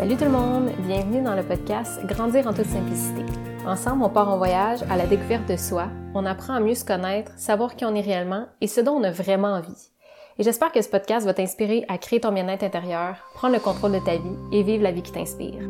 [0.00, 3.20] Salut tout le monde, bienvenue dans le podcast Grandir en toute simplicité.
[3.66, 6.86] Ensemble, on part en voyage à la découverte de soi, on apprend à mieux se
[6.86, 9.90] connaître, savoir qui on est réellement et ce dont on a vraiment envie.
[10.38, 13.92] Et j'espère que ce podcast va t'inspirer à créer ton bien-être intérieur, prendre le contrôle
[13.92, 15.68] de ta vie et vivre la vie qui t'inspire.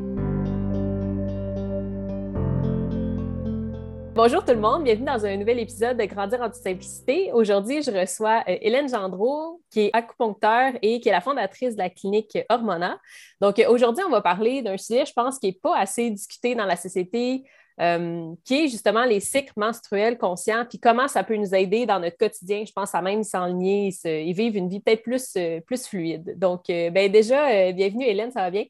[4.12, 7.30] Bonjour tout le monde, bienvenue dans un nouvel épisode de Grandir en toute simplicité.
[7.32, 11.78] Aujourd'hui, je reçois euh, Hélène Gendreau, qui est acupuncteur et qui est la fondatrice de
[11.78, 12.98] la clinique Hormona.
[13.40, 16.56] Donc euh, aujourd'hui, on va parler d'un sujet, je pense, qui n'est pas assez discuté
[16.56, 17.44] dans la société,
[17.80, 22.00] euh, qui est justement les cycles menstruels conscients, puis comment ça peut nous aider dans
[22.00, 26.36] notre quotidien, je pense, à même s'enligner et, vivre une vie peut-être plus, plus fluide.
[26.36, 28.64] Donc, ben déjà, bienvenue Hélène, ça va bien?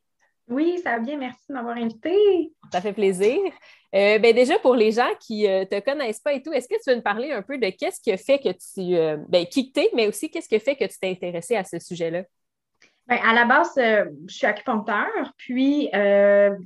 [0.51, 2.53] Oui, ça va bien, merci de m'avoir invitée.
[2.73, 3.39] Ça fait plaisir.
[3.95, 6.69] Euh, ben déjà, pour les gens qui ne euh, te connaissent pas et tout, est-ce
[6.69, 8.97] que tu veux nous parler un peu de qu'est-ce qui fait que tu.
[8.97, 11.79] Euh, ben, qui t'es, mais aussi qu'est-ce qui fait que tu t'es intéressé à ce
[11.79, 12.23] sujet-là?
[13.09, 15.91] Ben, à la base, je suis acupuncteur, puis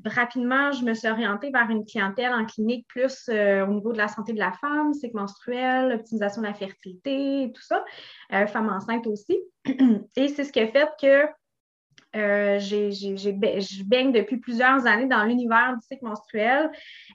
[0.05, 4.09] rapidement, je me suis orientée vers une clientèle en clinique plus au niveau de la
[4.09, 7.83] santé de la femme, cycle menstruel, optimisation de la fertilité, tout ça,
[8.49, 9.41] femme enceinte aussi.
[10.17, 11.27] Et c'est ce qui a fait que
[12.15, 16.71] euh, je baigne depuis plusieurs années dans l'univers du cycle menstruel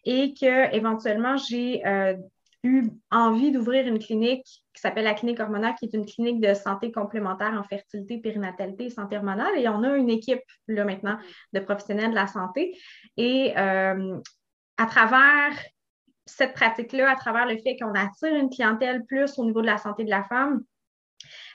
[0.06, 2.16] et que éventuellement j'ai euh,
[2.64, 6.54] eu envie d'ouvrir une clinique qui s'appelle la clinique hormonale, qui est une clinique de
[6.54, 9.58] santé complémentaire en fertilité, périnatalité et santé hormonale.
[9.58, 11.18] Et on a une équipe là maintenant
[11.54, 12.78] de professionnels de la santé.
[13.18, 14.18] Et euh,
[14.78, 15.52] à travers
[16.26, 19.78] cette pratique-là, à travers le fait qu'on attire une clientèle plus au niveau de la
[19.78, 20.64] santé de la femme,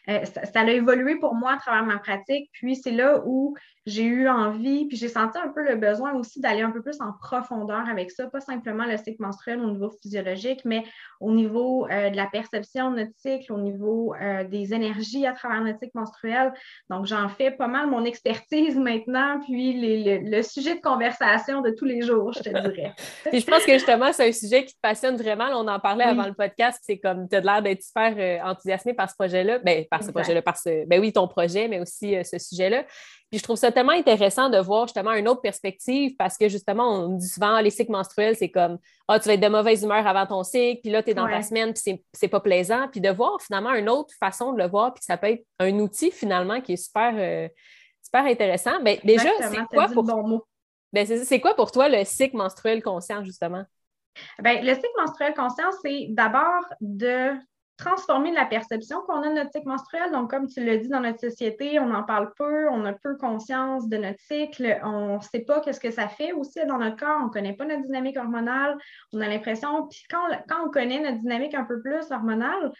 [0.09, 2.51] euh, ça, a évolué pour moi à travers ma pratique.
[2.53, 3.55] Puis c'est là où
[3.87, 7.01] j'ai eu envie, puis j'ai senti un peu le besoin aussi d'aller un peu plus
[7.01, 10.85] en profondeur avec ça, pas simplement le cycle menstruel au niveau physiologique, mais
[11.21, 15.33] au niveau euh, de la perception de notre cycle, au niveau euh, des énergies à
[15.33, 16.55] travers notre cycle menstruel.
[16.89, 21.85] Donc, j'en fais pas mal mon expertise maintenant, puis le, sujet de conversation de tous
[21.85, 22.93] les jours, je te dirais.
[23.31, 25.47] puis je pense que justement, c'est un sujet qui te passionne vraiment.
[25.55, 29.11] On en parlait avant le podcast, c'est comme tu as l'air d'être super enthousiasmé par
[29.11, 32.39] ce projet-là, ben, par ce projet-là, par ce, ben oui, ton projet, mais aussi ce
[32.39, 32.85] sujet-là.
[33.31, 36.89] Puis je trouve ça tellement intéressant de voir justement une autre perspective parce que justement,
[36.89, 38.79] on dit souvent, les cycles menstruels, c'est comme,
[39.09, 41.29] ah, tu vas être de mauvaise humeur avant ton cycle, puis là, tu es dans
[41.29, 42.89] ta semaine, puis c'est pas plaisant.
[42.89, 45.79] Puis de voir finalement une autre façon de le voir, puis ça peut être un
[45.79, 47.49] outil finalement qui est super, euh,
[48.03, 48.81] super intéressant.
[48.83, 50.05] Bien, déjà, c'est quoi, pour...
[50.93, 53.65] Ben, c'est quoi pour toi le cycle menstruel conscient, justement?
[54.39, 57.33] Bien, le cycle menstruel conscient, c'est d'abord de
[57.77, 60.13] transformer la perception qu'on a de notre cycle menstruel.
[60.13, 63.17] Donc, comme tu l'as dit dans notre société, on en parle peu, on a peu
[63.17, 66.97] conscience de notre cycle, on ne sait pas ce que ça fait aussi dans notre
[66.97, 68.77] corps, on ne connaît pas notre dynamique hormonale,
[69.13, 70.29] on a l'impression, puis quand,
[70.65, 72.73] on connaît notre dynamique un peu plus hormonale,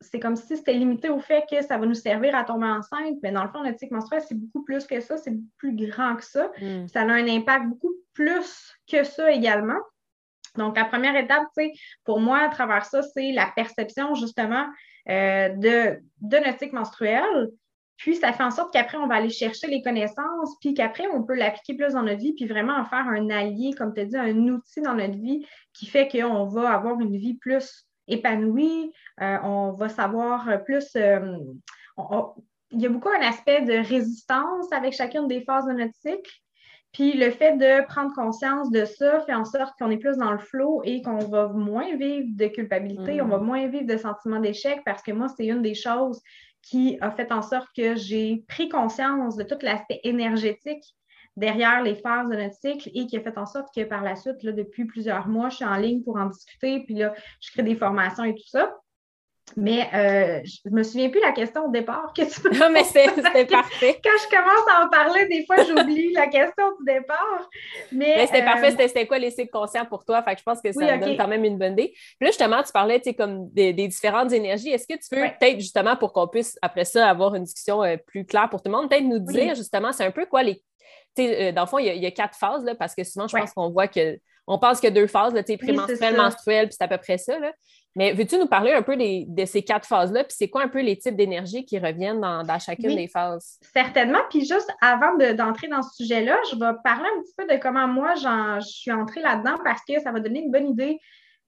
[0.00, 3.18] c'est comme si c'était limité au fait que ça va nous servir à tomber enceinte,
[3.22, 6.16] mais dans le fond, notre cycle menstruel, c'est beaucoup plus que ça, c'est plus grand
[6.16, 6.50] que ça.
[6.60, 6.88] Mm.
[6.88, 9.78] Ça a un impact beaucoup plus que ça également.
[10.56, 11.44] Donc, la première étape,
[12.04, 14.66] pour moi, à travers ça, c'est la perception justement
[15.08, 17.48] euh, de, de notre cycle menstruel.
[17.96, 21.22] Puis, ça fait en sorte qu'après, on va aller chercher les connaissances, puis qu'après, on
[21.22, 24.04] peut l'appliquer plus dans notre vie, puis vraiment en faire un allié, comme tu as
[24.04, 28.92] dit, un outil dans notre vie qui fait qu'on va avoir une vie plus épanouie,
[29.20, 30.86] euh, on va savoir plus.
[30.96, 31.36] Euh,
[32.72, 36.32] il y a beaucoup un aspect de résistance avec chacune des phases de notre cycle.
[36.92, 40.30] Puis le fait de prendre conscience de ça fait en sorte qu'on est plus dans
[40.30, 43.44] le flot et qu'on va moins vivre de culpabilité, on va mm.
[43.44, 46.20] moins vivre de sentiment d'échec parce que moi, c'est une des choses
[46.62, 50.84] qui a fait en sorte que j'ai pris conscience de tout l'aspect énergétique
[51.36, 54.16] derrière les phases de notre cycle et qui a fait en sorte que par la
[54.16, 57.50] suite, là, depuis plusieurs mois, je suis en ligne pour en discuter, puis là, je
[57.52, 58.76] crée des formations et tout ça.
[59.56, 63.46] Mais euh, je me souviens plus la question au départ que tu Non, mais c'était
[63.46, 64.00] parfait.
[64.02, 67.48] Quand je commence à en parler, des fois, j'oublie la question du départ.
[67.92, 68.72] Mais, c'était parfait.
[68.72, 70.22] Euh, c'était quoi les cycles conscients pour toi?
[70.22, 71.92] Fait que je pense que ça donne quand même une bonne idée.
[71.92, 74.70] Puis là, justement, tu parlais comme des, différentes énergies.
[74.70, 77.96] Est-ce que tu veux peut-être justement pour qu'on puisse, après ça, avoir une discussion euh,
[77.96, 80.62] plus claire pour tout le monde, peut-être nous dire justement, c'est un peu quoi les.
[81.18, 83.52] Euh, dans le fond, il y, a, quatre phases, là, parce que souvent, je pense
[83.52, 86.84] qu'on voit que on pense qu'il y a deux phases, là, prémenstruelle, menstruelle, puis c'est
[86.84, 87.38] à peu près ça.
[87.38, 87.52] Là.
[87.94, 90.24] Mais veux-tu nous parler un peu de ces quatre phases-là?
[90.24, 93.58] Puis c'est quoi un peu les types d'énergie qui reviennent dans, chacune des phases?
[93.72, 94.20] Certainement.
[94.30, 97.86] Puis juste avant d'entrer dans ce sujet-là, je vais parler un petit peu de comment
[97.86, 100.98] moi je suis entrée là-dedans parce que ça va donner une bonne idée.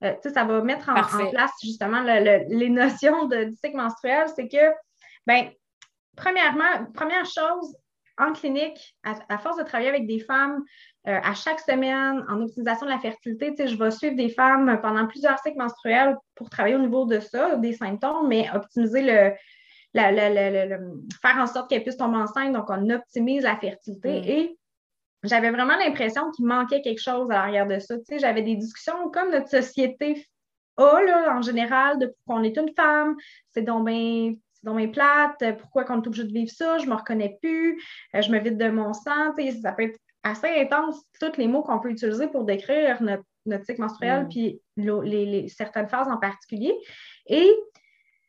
[0.03, 4.27] Euh, ça va mettre en, place justement les notions de, du cycle menstruel.
[4.35, 4.71] C'est que,
[5.25, 5.49] ben,
[6.15, 7.75] premièrement, première chose,
[8.17, 10.63] en clinique, à, force de travailler avec des femmes
[11.07, 15.05] euh, à chaque semaine en optimisation de la fertilité, je vais suivre des femmes pendant
[15.07, 19.33] plusieurs cycles menstruels pour travailler au niveau de ça, des symptômes, mais optimiser
[21.21, 22.53] faire en sorte qu'elle puisse tomber enceinte.
[22.53, 24.21] Donc, on optimise la fertilité.
[24.21, 24.23] Mm.
[24.25, 24.57] Et
[25.23, 27.95] j'avais vraiment l'impression qu'il manquait quelque chose à l'arrière de ça.
[28.17, 30.25] j'avais des discussions comme notre société
[30.77, 33.15] a, là, en général, de pourquoi on est une femme,
[33.51, 34.33] c'est donc bien
[34.91, 37.81] plate, pourquoi on est obligé de vivre ça, je ne me reconnais plus,
[38.15, 39.33] euh, je me vide de mon sang.
[39.61, 43.81] Ça peut être assez intense, tous les mots qu'on peut utiliser pour décrire notre, cycle
[43.81, 44.29] menstruel, mm.
[44.29, 46.75] puis les, certaines phases en particulier.
[47.27, 47.49] Et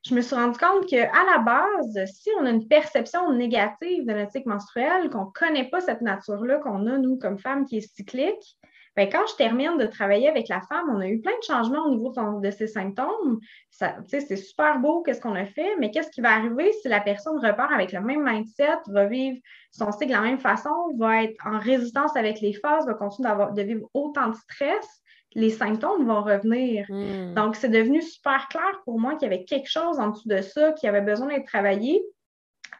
[0.07, 4.13] je me suis rendu compte qu'à la base, si on a une perception négative de
[4.13, 7.79] notre cycle menstruel, qu'on ne connaît pas cette nature-là qu'on a, nous, comme femmes, qui
[7.79, 8.59] est cyclique,
[8.97, 11.85] bien, quand je termine de travailler avec la femme, on a eu plein de changements
[11.87, 13.41] au niveau de, ses symptômes.
[13.71, 17.39] C'est super beau, qu'est-ce qu'on a fait, mais qu'est-ce qui va arriver si la personne
[17.39, 19.39] repart avec le même mindset, va vivre
[19.71, 23.31] son cycle de la même façon, va être en résistance avec les phases, va continuer
[23.55, 25.03] de vivre autant de stress?
[25.37, 26.87] les symptômes vont revenir.
[26.89, 27.35] Hmm.
[27.35, 30.41] Donc, c'est devenu super clair pour moi qu'il y avait quelque chose en dessous de
[30.41, 32.03] ça qui avait besoin d'être travaillé.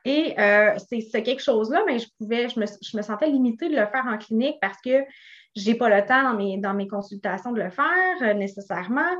[0.07, 2.59] Et euh, c'est quelque chose-là, mais je pouvais, je
[2.97, 5.05] me, sentais limitée de le faire en clinique parce que
[5.57, 9.11] je n'ai pas le temps dans mes, dans mes consultations de le faire euh, nécessairement.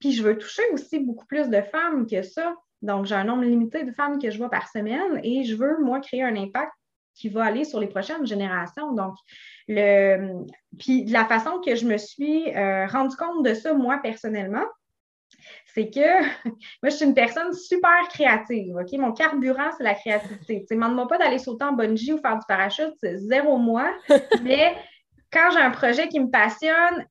[0.00, 2.54] Puis je veux toucher aussi beaucoup plus de femmes que ça.
[2.82, 5.78] Donc, j'ai un nombre limité de femmes que je vois par semaine et je veux,
[5.82, 6.72] moi, créer un impact
[7.14, 8.92] qui va aller sur les prochaines générations.
[8.92, 9.14] Donc,
[9.68, 10.44] le,
[10.78, 14.64] puis la façon que je me suis euh, rendu compte de ça, moi, personnellement,
[15.74, 16.00] c'est que
[16.82, 18.76] moi, je suis une personne super créative.
[18.76, 18.92] OK?
[18.98, 20.64] Mon carburant, c'est la créativité.
[20.68, 23.94] Tu ne demande-moi pas d'aller sauter en bungee ou faire du parachute, c'est zéro moi.
[24.42, 24.76] Mais
[25.34, 27.04] quand j'ai un projet qui me passionne,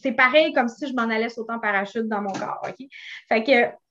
[0.00, 2.60] c'est pareil comme si je m'en allais sauter en parachute dans mon corps.
[2.68, 2.86] OK?
[3.28, 3.82] Fait que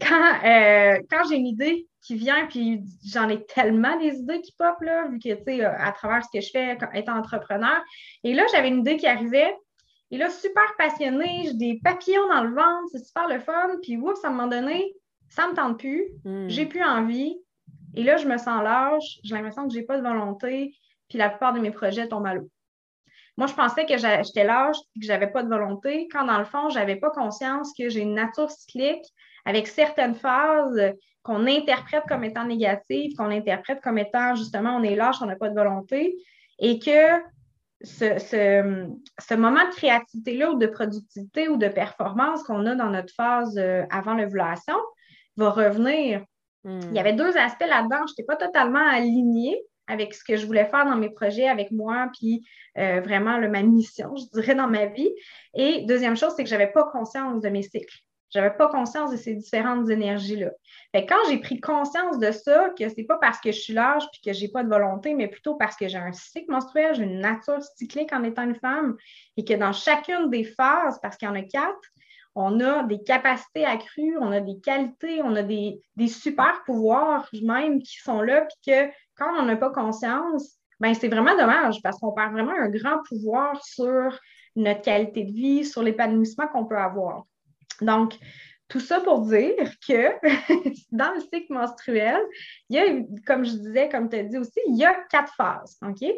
[0.00, 4.52] quand, euh, quand j'ai une idée qui vient, puis j'en ai tellement des idées qui
[4.56, 7.82] pop, là, vu que, tu sais, à travers ce que je fais étant entrepreneur.
[8.22, 9.54] Et là, j'avais une idée qui arrivait.
[10.12, 13.76] Et là, super passionnée, j'ai des papillons dans le ventre, c'est super le fun.
[13.82, 14.94] Puis, ouf, à un moment donné,
[15.28, 16.48] ça ne me tente plus, hmm.
[16.48, 17.36] j'ai plus envie.
[17.96, 20.74] Et là, je me sens lâche, j'ai l'impression que je n'ai pas de volonté,
[21.08, 22.50] puis la plupart de mes projets tombent à l'eau.
[23.36, 26.38] Moi, je pensais que j'étais lâche et que je n'avais pas de volonté, quand dans
[26.38, 29.04] le fond, je n'avais pas conscience que j'ai une nature cyclique
[29.44, 34.94] avec certaines phases qu'on interprète comme étant négatives, qu'on interprète comme étant justement on est
[34.94, 36.16] lâche, on n'a pas de volonté,
[36.58, 37.20] et que
[37.82, 43.58] ce, moment de créativité-là ou de productivité ou de performance qu'on a dans notre phase
[43.58, 44.76] euh, avant l'ovulation
[45.36, 46.24] va revenir.
[46.64, 46.80] Hmm.
[46.90, 48.06] Il y avait deux aspects là-dedans.
[48.06, 51.70] Je n'étais pas totalement alignée avec ce que je voulais faire dans mes projets avec
[51.70, 52.44] moi, puis
[52.78, 55.10] euh, vraiment ma mission, je dirais, dans ma vie.
[55.54, 57.98] Et deuxième chose, c'est que je n'avais pas conscience de mes cycles.
[58.34, 60.50] Je n'avais pas conscience de ces différentes énergies-là.
[60.94, 64.04] quand j'ai pris conscience de ça, que ce n'est pas parce que je suis large
[64.04, 66.94] et que je n'ai pas de volonté, mais plutôt parce que j'ai un cycle menstruel,
[66.96, 68.96] j'ai une nature cyclique en étant une femme,
[69.36, 71.78] et que dans chacune des phases, parce qu'il y en a quatre,
[72.36, 77.82] on a des capacités accrues, on a des qualités, on a des, super pouvoirs même
[77.82, 81.98] qui sont là, puis que quand on n'a pas conscience, ben c'est vraiment dommage parce
[81.98, 84.20] qu'on perd vraiment un grand pouvoir sur
[84.54, 87.24] notre qualité de vie, sur l'épanouissement qu'on peut avoir.
[87.80, 88.14] Donc,
[88.68, 90.12] tout ça pour dire que
[90.92, 92.20] dans le cycle menstruel,
[92.68, 92.84] il y a,
[93.26, 95.76] comme je disais, comme tu as dit aussi, il y a quatre phases.
[95.82, 96.08] OK?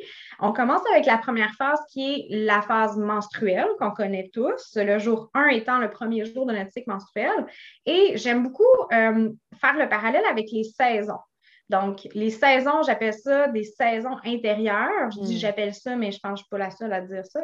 [0.40, 4.98] On commence avec la première phase qui est la phase menstruelle qu'on connaît tous, le
[4.98, 7.46] jour 1 étant le premier jour de notre cycle menstruel.
[7.84, 9.30] Et j'aime beaucoup euh,
[9.60, 11.20] faire le parallèle avec les saisons.
[11.68, 15.10] Donc, les saisons, j'appelle ça des saisons intérieures.
[15.10, 15.38] Je dis hmm.
[15.38, 17.40] j'appelle ça, mais je pense que je ne suis pas la seule à dire ça.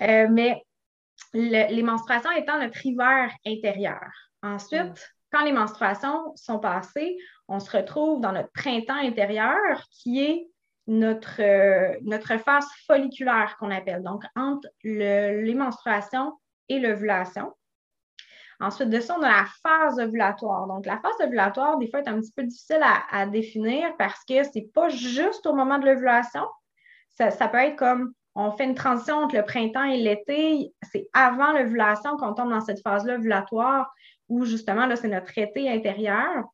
[0.00, 0.62] Euh, mais
[1.34, 4.08] les menstruations étant notre hiver intérieur.
[4.42, 7.16] Ensuite, quand les menstruations sont passées,
[7.48, 10.48] on se retrouve dans notre printemps intérieur qui est
[10.86, 16.32] notre, euh, notre phase folliculaire qu'on appelle, donc entre les menstruations
[16.68, 17.52] et l'ovulation.
[18.60, 20.66] Ensuite de ça, on a la phase ovulatoire.
[20.66, 24.42] Donc, la phase ovulatoire, des fois, est un petit peu difficile à, définir parce que
[24.42, 26.44] ce n'est pas juste au moment de l'ovulation.
[27.10, 30.72] ça, peut être comme on fait une transition entre le printemps et l'été.
[30.82, 33.92] C'est avant l'ovulation qu'on tombe dans cette phase-là ovulatoire
[34.28, 36.44] où justement, là, c'est notre été intérieur.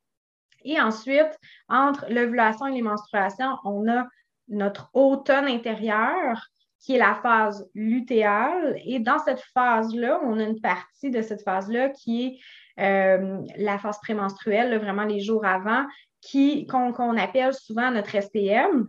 [0.64, 1.38] Et ensuite,
[1.68, 4.06] entre l'ovulation et les menstruations, on a
[4.48, 6.48] notre automne intérieur
[6.80, 8.78] qui est la phase lutéale.
[8.84, 12.38] Et dans cette phase-là, on a une partie de cette phase-là qui est
[12.78, 15.86] euh, la phase prémenstruelle, vraiment les jours avant,
[16.68, 18.88] qu'on appelle souvent notre STM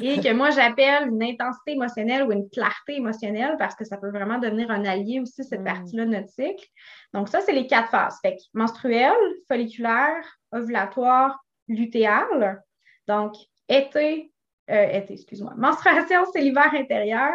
[0.00, 4.10] et que moi j'appelle une intensité émotionnelle ou une clarté émotionnelle parce que ça peut
[4.10, 5.64] vraiment devenir un allié aussi, cette mm.
[5.64, 6.66] partie-là de notre cycle.
[7.14, 8.18] Donc, ça, c'est les quatre phases.
[8.22, 9.14] Fait menstruelle,
[9.48, 11.38] folliculaire, ovulatoire,
[11.68, 12.62] lutéale.
[13.08, 13.34] Donc,
[13.68, 14.32] été,
[14.70, 15.54] euh, été, excuse-moi.
[15.56, 17.32] Menstruation, c'est l'hiver intérieur.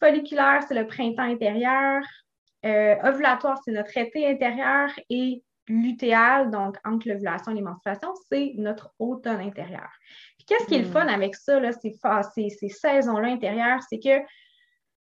[0.00, 2.02] Folliculaire, c'est le printemps intérieur.
[2.64, 4.90] Euh, ovulatoire, c'est notre été intérieur.
[5.10, 9.88] Et lutéale, donc entre l'ovulation et les menstruations, c'est notre automne intérieur.
[10.46, 10.92] Puis qu'est-ce qui est le hmm.
[10.92, 11.94] fun avec ça, là, ces,
[12.50, 14.24] ces, saisons-là intérieures, c'est que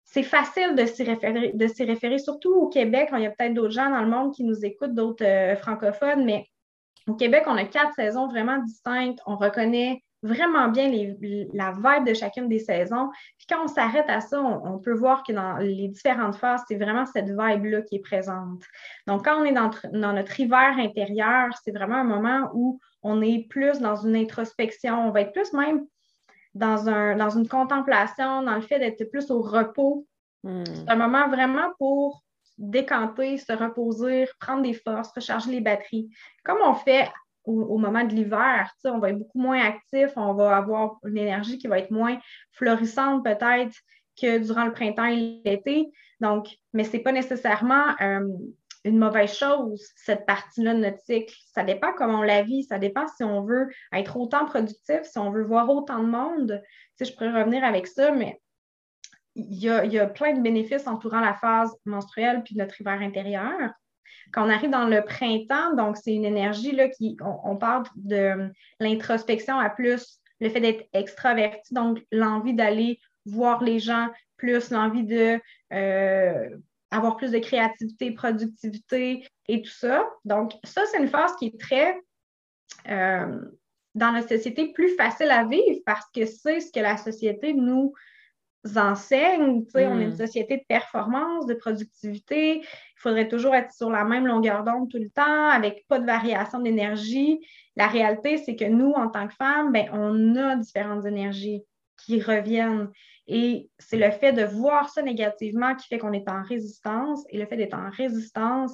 [0.03, 3.09] c'est facile de s'y référer, de s'y référer, surtout au Québec.
[3.13, 6.23] Il y a peut-être d'autres gens dans le monde qui nous écoutent, d'autres euh, francophones,
[6.25, 6.45] mais
[7.07, 9.19] au Québec, on a quatre saisons vraiment distinctes.
[9.25, 10.89] On reconnaît vraiment bien
[11.53, 13.09] la vibe de chacune des saisons.
[13.37, 16.77] Puis quand on s'arrête à ça, on, peut voir que dans les différentes phases, c'est
[16.77, 18.63] vraiment cette vibe-là qui est présente.
[19.05, 23.47] Donc, quand on est dans, notre hiver intérieur, c'est vraiment un moment où on est
[23.49, 25.85] plus dans une introspection, on va être plus même
[26.55, 30.07] dans, un, dans une contemplation, dans le fait d'être plus au repos.
[30.43, 30.63] Hmm.
[30.65, 32.23] C'est un moment vraiment pour
[32.57, 36.09] décanter, se reposer, prendre des forces, recharger les batteries,
[36.43, 37.09] comme on fait
[37.45, 38.71] au, moment de l'hiver.
[38.85, 42.17] On va être beaucoup moins actif, on va avoir une énergie qui va être moins
[42.51, 43.75] florissante peut-être
[44.19, 45.91] que durant le printemps et l'été.
[46.19, 48.21] Donc, mais ce n'est pas nécessairement euh,
[48.83, 51.33] une mauvaise chose, cette partie-là de notre cycle.
[51.53, 55.17] Ça dépend comment on la vit, ça dépend si on veut être autant productif, si
[55.17, 56.61] on veut voir autant de monde.
[56.97, 58.41] Tu je pourrais revenir avec ça, mais
[59.35, 62.79] il y, a, il y a plein de bénéfices entourant la phase menstruelle puis notre
[62.79, 63.71] hiver intérieur.
[64.31, 68.51] Quand on arrive dans le printemps, donc c'est une énergie là, qui, on, parle de
[68.79, 75.03] l'introspection à plus le fait d'être extraverti, donc l'envie d'aller voir les gens, plus l'envie
[75.03, 75.39] de
[75.71, 76.49] euh,
[76.93, 80.05] avoir plus de créativité, productivité et tout ça.
[80.25, 81.97] Donc, ça, c'est une phase qui est très
[82.89, 83.41] euh,
[83.95, 87.93] dans notre société plus facile à vivre parce que c'est ce que la société nous
[88.75, 89.41] enseigne.
[89.41, 90.17] On est une hmm.
[90.17, 92.59] société de performance, de productivité.
[92.59, 96.05] Il faudrait toujours être sur la même longueur d'onde tout le temps, avec pas de
[96.05, 97.45] variation d'énergie.
[97.75, 101.63] La réalité, c'est que nous, en tant que femmes, ben, on a différentes énergies
[101.97, 102.89] qui reviennent.
[103.27, 107.23] Et c'est le fait de voir ça négativement qui fait qu'on est en résistance.
[107.29, 108.73] Et le fait d'être en résistance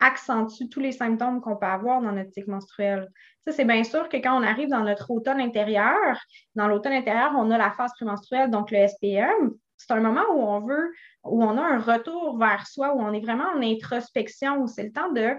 [0.00, 3.08] accentue tous les symptômes qu'on peut avoir dans notre cycle menstruel.
[3.44, 6.18] Ça, c'est bien sûr que quand on arrive dans notre automne intérieur,
[6.54, 9.52] dans l'automne intérieur, on a la phase prémenstruelle, donc le SPM.
[9.76, 10.90] C'est un moment où on veut,
[11.24, 14.84] où on a un retour vers soi, où on est vraiment en introspection, où c'est
[14.84, 15.34] le temps de.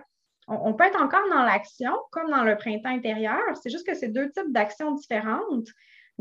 [0.48, 3.40] On, peut être encore dans l'action, comme dans le printemps intérieur.
[3.62, 5.68] C'est juste que c'est deux types d'actions différentes.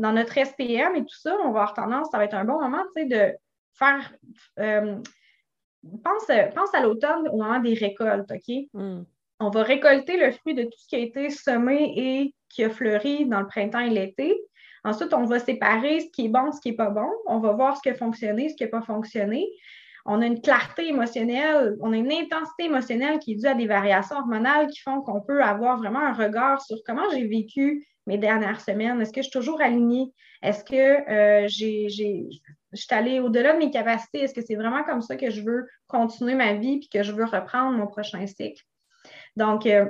[0.01, 2.59] Dans notre SPM et tout ça, on va avoir tendance, ça va être un bon
[2.59, 3.37] moment, tu sais, de
[3.77, 4.13] faire.
[4.59, 4.97] Euh,
[6.03, 8.55] pense, pense à l'automne au moment des récoltes, OK?
[8.73, 9.03] Hmm.
[9.39, 12.69] On va récolter le fruit de tout ce qui a été semé et qui a
[12.69, 14.39] fleuri dans le printemps et l'été.
[14.83, 17.09] Ensuite, on va séparer ce qui est bon, ce qui n'est pas bon.
[17.27, 19.47] On va voir ce qui a fonctionné, ce qui n'a pas fonctionné.
[20.05, 23.67] On a une clarté émotionnelle, on a une intensité émotionnelle qui est due à des
[23.67, 28.17] variations hormonales qui font qu'on peut avoir vraiment un regard sur comment j'ai vécu mes
[28.17, 28.99] dernières semaines.
[29.01, 30.11] Est-ce que je suis toujours alignée?
[30.41, 34.21] Est-ce que euh, j'ai, je suis allée au-delà de mes capacités?
[34.21, 37.11] Est-ce que c'est vraiment comme ça que je veux continuer ma vie puis que je
[37.11, 38.63] veux reprendre mon prochain cycle?
[39.35, 39.85] Donc, euh,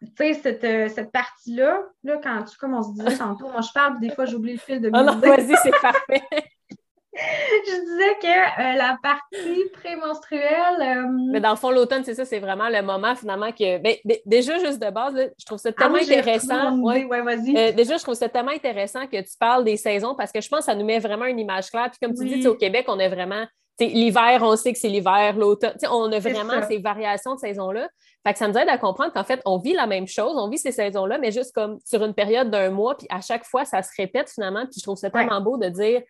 [0.00, 3.72] tu sais, cette, euh, partie-là, là, quand tu, comme on se disait tantôt, moi je
[3.72, 6.22] parle, des fois j'oublie le fil de Oh non, vas-y, c'est parfait.
[7.14, 10.80] je disais que euh, la partie prémenstruelle.
[10.80, 13.78] Euh, mais dans le fond, l'automne, c'est ça, c'est vraiment le moment finalement que.
[13.78, 16.78] Ben, déjà, juste de base, je trouve ça ah tellement intéressant.
[16.78, 17.04] Ouais.
[17.04, 17.56] vas-y.
[17.56, 20.48] Euh, déjà, je trouve ça tellement intéressant que tu parles des saisons parce que je
[20.48, 21.90] pense que ça nous met vraiment une image claire.
[21.90, 23.44] Puis comme tu dis, au Québec, on a vraiment.
[23.78, 25.74] L'hiver, on sait que c'est l'hiver, l'automne.
[25.90, 27.88] On a vraiment ces variations de saisons-là.
[28.24, 30.48] Fait que ça nous aide à comprendre qu'en fait, on vit la même chose, on
[30.48, 33.64] vit ces saisons-là, mais juste comme sur une période d'un mois, puis à chaque fois,
[33.64, 34.66] ça se répète finalement.
[34.66, 36.02] Puis je trouve ça tellement beau de dire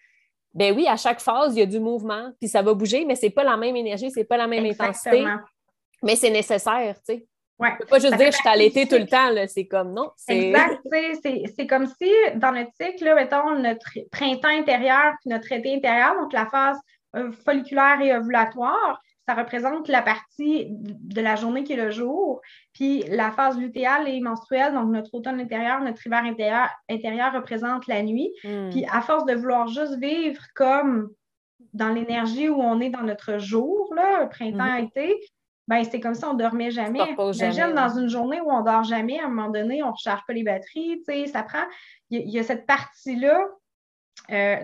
[0.55, 3.15] ben oui, à chaque phase, il y a du mouvement, puis ça va bouger, mais
[3.15, 5.25] ce n'est pas la même énergie, ce n'est pas la même intensité.
[6.03, 7.27] Mais c'est nécessaire, tu sais.
[7.59, 7.73] Ouais.
[7.73, 10.11] ne peux pas juste dire je suis allaitée tout le temps, c'est comme non.
[10.27, 10.81] Exact,
[11.57, 16.33] c'est comme si dans notre cycle, mettons notre printemps intérieur puis notre été intérieur, donc
[16.33, 16.79] la phase
[17.15, 19.01] euh, folliculaire et ovulatoire,
[19.33, 22.41] ça représente la partie de la journée qui est le jour.
[22.75, 27.87] Puis la phase lutéale et menstruelle, donc notre automne intérieur, notre hiver intérieur, intérieur représente
[27.87, 28.31] la nuit.
[28.45, 28.71] Hmm.
[28.71, 31.11] Puis à force de vouloir juste vivre comme
[31.73, 35.69] dans l'énergie où on est dans notre jour, là, printemps-été, hmm.
[35.69, 37.01] ben c'est comme ça, on ne dormait jamais.
[37.19, 39.93] Imagine dans une journée où on ne dort jamais, à un moment donné, on ne
[39.93, 41.65] recharge pas les batteries, ça prend.
[42.11, 43.49] Il y, a cette partie-là
[44.31, 44.57] euh,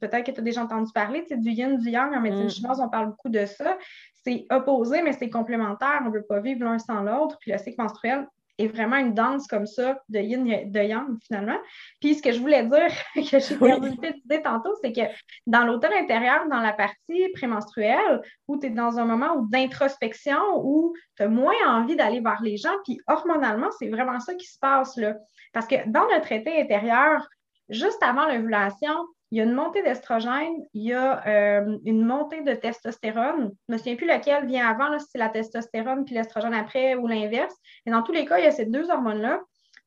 [0.00, 2.14] peut-être que tu as déjà entendu parler du yin, du yang.
[2.14, 2.50] En médecine mm.
[2.50, 3.78] chinoise, on parle beaucoup de ça.
[4.24, 6.00] C'est opposé, mais c'est complémentaire.
[6.02, 7.36] On ne veut pas vivre l'un sans l'autre.
[7.40, 8.26] Puis le cycle menstruel
[8.58, 11.58] est vraiment une danse comme ça de yin, de yang, finalement.
[12.00, 15.02] Puis ce que je voulais dire, que j'ai perdu le d'idée tantôt, c'est que
[15.46, 20.94] dans l'automne intérieur, dans la partie prémenstruelle, où tu es dans un moment d'introspection, où
[21.16, 24.58] tu as moins envie d'aller voir les gens, puis hormonalement, c'est vraiment ça qui se
[24.58, 25.16] passe là.
[25.52, 27.28] Parce que dans notre été intérieur,
[27.68, 28.94] juste avant l'ovulation,
[29.30, 33.50] il y a une montée d'estrogène, il y a euh, une montée de testostérone.
[33.68, 36.94] Je ne me souviens plus lequel vient avant, si c'est la testostérone puis l'estrogène après
[36.94, 37.54] ou l'inverse.
[37.84, 39.40] Mais dans tous les cas, il y a ces deux hormones-là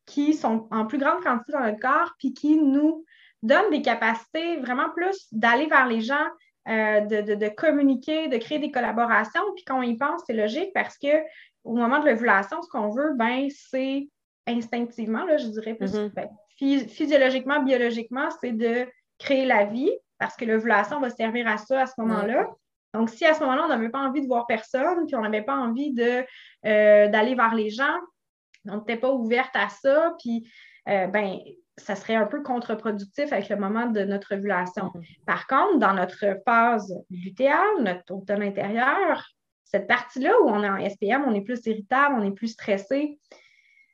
[0.06, 3.06] qui sont en plus grande quantité dans notre corps puis qui nous
[3.42, 6.28] donnent des capacités vraiment plus d'aller vers les gens,
[6.68, 9.44] euh, de, communiquer, de créer des collaborations.
[9.56, 11.08] Puis quand on y pense, c'est logique parce que
[11.64, 14.10] au moment de l'ovulation, ce qu'on veut, ben, c'est
[14.48, 16.28] instinctivement, là, je dirais plus ben,
[16.60, 18.88] physiologiquement, biologiquement, c'est de
[19.18, 22.48] créer la vie parce que l'ovulation va servir à ça à ce moment-là.
[22.94, 25.44] Donc, si à ce moment-là, on n'avait pas envie de voir personne, puis on n'avait
[25.44, 26.26] pas envie de,
[26.66, 27.98] euh, d'aller vers les gens,
[28.68, 30.50] on n'était pas ouverte à ça, puis
[30.90, 31.38] euh, ben,
[31.78, 34.86] ça serait un peu contre-productif avec le moment de notre ovulation.
[34.88, 35.26] Mm-hmm.
[35.26, 39.26] Par contre, dans notre phase lutéale, notre automne intérieur,
[39.64, 43.20] cette partie-là où on est en SPM, on est plus irritable, on est plus stressé,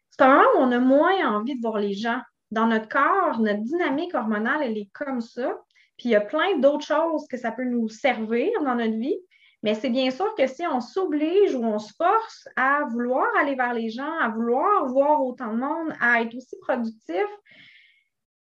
[0.09, 2.21] c'est un moment où on a moins envie de voir les gens
[2.51, 5.57] dans notre corps, notre dynamique hormonale, elle est comme ça.
[5.97, 9.17] Puis il y a plein d'autres choses que ça peut nous servir dans notre vie.
[9.63, 13.55] Mais c'est bien sûr que si on s'oblige ou on se force à vouloir aller
[13.55, 17.25] vers les gens, à vouloir voir autant de monde, à être aussi productif,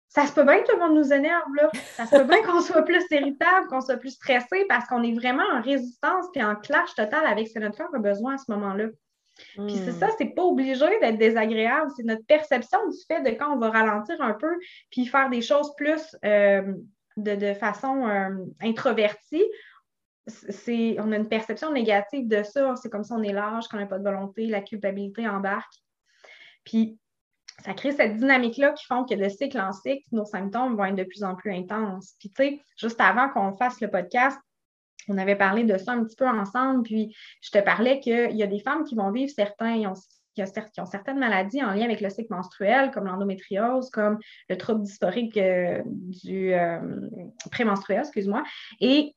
[0.08, 1.70] ça se peut bien que tout le monde nous énerve, là.
[1.96, 5.14] Ça se peut bien qu'on soit plus irritable, qu'on soit plus stressé parce qu'on est
[5.14, 8.38] vraiment en résistance et en clash total avec ce que notre corps a besoin à
[8.38, 8.88] ce moment-là.
[9.56, 10.16] Puis c'est ça, hmm.
[10.18, 11.92] c'est pas obligé d'être désagréable.
[11.96, 14.58] C'est notre perception du fait de quand on va ralentir un peu
[14.90, 16.74] puis faire des choses plus euh,
[17.18, 18.30] de, façon euh,
[18.62, 19.44] introvertie.
[20.28, 22.76] on a une perception négative de ça.
[22.76, 25.74] C'est comme si on est large, qu'on n'a pas de volonté, la culpabilité embarque.
[26.64, 26.98] Puis
[27.64, 30.96] ça crée cette dynamique-là qui font que de cycle en cycle, nos symptômes vont être
[30.96, 32.16] de plus en plus intenses.
[32.20, 34.40] Puis, tu sais, juste avant qu'on fasse le podcast,
[35.08, 38.43] on avait parlé de ça un petit peu ensemble, puis je te parlais qu'il y
[38.43, 39.79] a des femmes qui vont vivre certains,
[40.34, 40.41] qui
[40.81, 45.38] ont, certaines maladies en lien avec le cycle menstruel, comme l'endométriose, comme le trouble dysphorique
[45.38, 46.79] euh, du euh,
[47.51, 48.43] prémenstruel, excuse-moi.
[48.79, 49.15] Et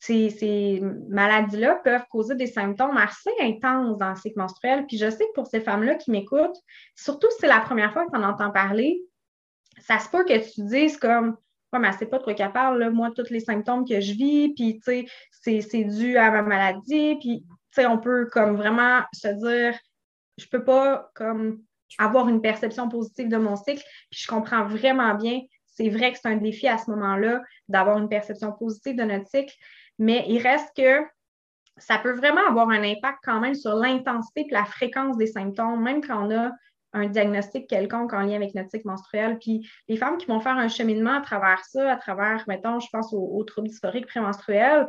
[0.00, 4.86] ces, maladies-là peuvent causer des symptômes assez intenses dans le cycle menstruel.
[4.86, 6.58] Puis je sais que pour ces femmes-là qui m'écoutent,
[6.94, 9.00] surtout si c'est la première fois que tu en entends parler,
[9.78, 11.36] ça se peut que tu dises comme
[11.72, 14.80] Ouais, mais c'est pas trop capable, là, moi, tous les symptômes que je vis, puis,
[14.84, 19.28] tu sais, c'est dû à ma maladie, puis, tu sais, on peut comme vraiment se
[19.28, 19.78] dire,
[20.38, 21.62] je peux pas comme
[21.98, 26.18] avoir une perception positive de mon cycle, puis je comprends vraiment bien, c'est vrai que
[26.20, 29.54] c'est un défi à ce moment-là d'avoir une perception positive de notre cycle,
[29.98, 31.04] mais il reste que
[31.78, 35.82] ça peut vraiment avoir un impact quand même sur l'intensité et la fréquence des symptômes,
[35.82, 36.50] même quand on a
[36.96, 39.38] un diagnostic quelconque en lien avec notre cycle menstruel.
[39.38, 42.88] Puis les femmes qui vont faire un cheminement à travers ça, à travers, mettons, je
[42.92, 44.88] pense aux, troubles dysphoriques prémenstruels,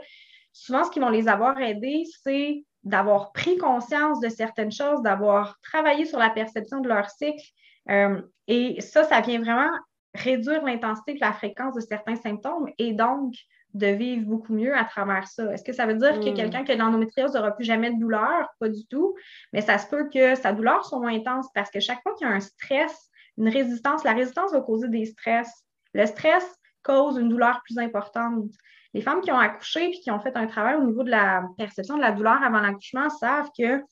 [0.53, 5.59] souvent ce qui vont les avoir aidées, c'est d'avoir pris conscience de certaines choses, d'avoir
[5.61, 7.43] travaillé sur la perception de leur cycle.
[7.89, 9.69] Euh, et ça, ça vient vraiment
[10.13, 13.33] réduire l'intensité et la fréquence de certains symptômes et donc
[13.77, 15.53] de vivre beaucoup mieux à travers ça.
[15.53, 16.33] Est-ce que ça veut dire que hmm.
[16.33, 18.47] quelqu'un qui a de l'endométriose n'aura plus jamais de douleur?
[18.59, 19.15] Pas du tout.
[19.53, 22.27] Mais ça se peut que sa douleur soit moins intense parce que chaque fois qu'il
[22.27, 25.49] y a un stress, une résistance, la résistance va causer des stress.
[25.93, 26.43] Le stress
[26.83, 28.51] cause une douleur plus importante.
[28.93, 31.43] Les femmes qui ont accouché et qui ont fait un travail au niveau de la
[31.57, 33.83] perception de la douleur avant l'accouchement savent que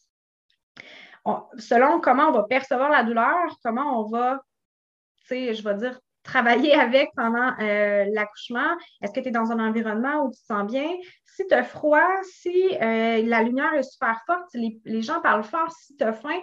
[1.57, 4.41] selon comment on va percevoir la douleur, comment on va,
[5.17, 8.75] tu sais, je vais dire, travailler avec pendant euh, l'accouchement?
[9.01, 10.89] Est-ce que tu es dans un environnement où tu te sens bien?
[11.23, 15.43] Si tu as froid, si euh, la lumière est super forte, les, les gens parlent
[15.43, 16.39] fort, si tu as faim,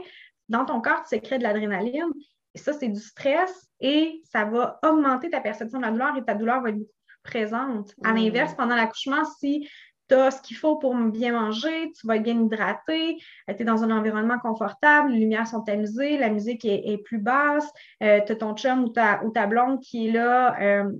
[0.48, 2.10] dans ton corps, tu sécrètes de l'adrénaline.
[2.54, 6.24] Et ça, c'est du stress et ça va augmenter ta perception de la douleur et
[6.24, 7.94] ta douleur va être beaucoup plus présente.
[8.04, 8.16] À mmh.
[8.16, 9.68] l'inverse, pendant l'accouchement, si
[10.08, 13.62] tu as ce qu'il faut pour bien manger, tu vas être bien hydraté, euh, tu
[13.62, 17.70] es dans un environnement confortable, les lumières sont tamisées, la musique est, plus basse,
[18.02, 20.92] euh, tu as ton chum ou ta, blonde qui est là euh,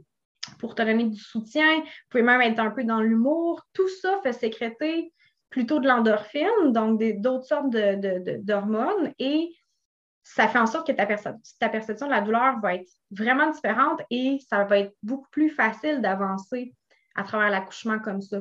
[0.59, 3.63] pour te donner du soutien, vous pouvez même être un peu dans l'humour.
[3.73, 5.13] Tout ça fait sécréter
[5.51, 9.55] plutôt de l'endorphine, donc d'autres sortes d'hormones, de, et
[10.23, 14.39] ça fait en sorte que ta perception de la douleur va être vraiment différente et
[14.49, 16.75] ça va être beaucoup plus facile d'avancer
[17.15, 18.39] à travers l'accouchement comme ça.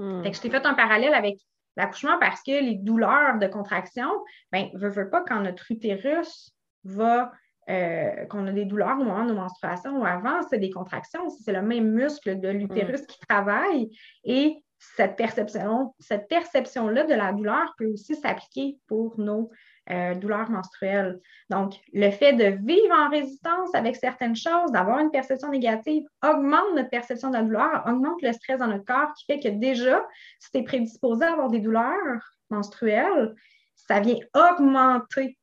[0.00, 0.22] Hmm.
[0.24, 1.36] je t'ai fait un parallèle avec
[1.76, 4.08] l'accouchement parce que les douleurs de contraction,
[4.50, 6.52] ben, veut, veut pas quand notre utérus
[6.84, 7.30] va,
[7.68, 11.28] euh, qu'on a des douleurs au moment de nos menstruations ou avant, c'est des contractions.
[11.28, 13.06] C'est le même muscle de l'utérus hmm.
[13.06, 13.90] qui travaille
[14.24, 19.50] et cette perception, cette perception-là de la douleur peut aussi s'appliquer pour nos
[19.90, 21.20] euh, douleur menstruelle.
[21.48, 26.74] Donc, le fait de vivre en résistance avec certaines choses, d'avoir une perception négative, augmente
[26.74, 30.06] notre perception de la douleur, augmente le stress dans notre corps, qui fait que déjà,
[30.38, 33.34] si tu es prédisposé à avoir des douleurs menstruelles,
[33.74, 35.36] ça vient augmenter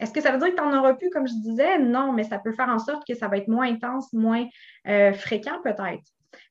[0.00, 1.78] Est-ce que ça veut dire que tu n'en auras plus, comme je disais?
[1.78, 4.46] Non, mais ça peut faire en sorte que ça va être moins intense, moins
[4.88, 6.02] euh, fréquent peut-être.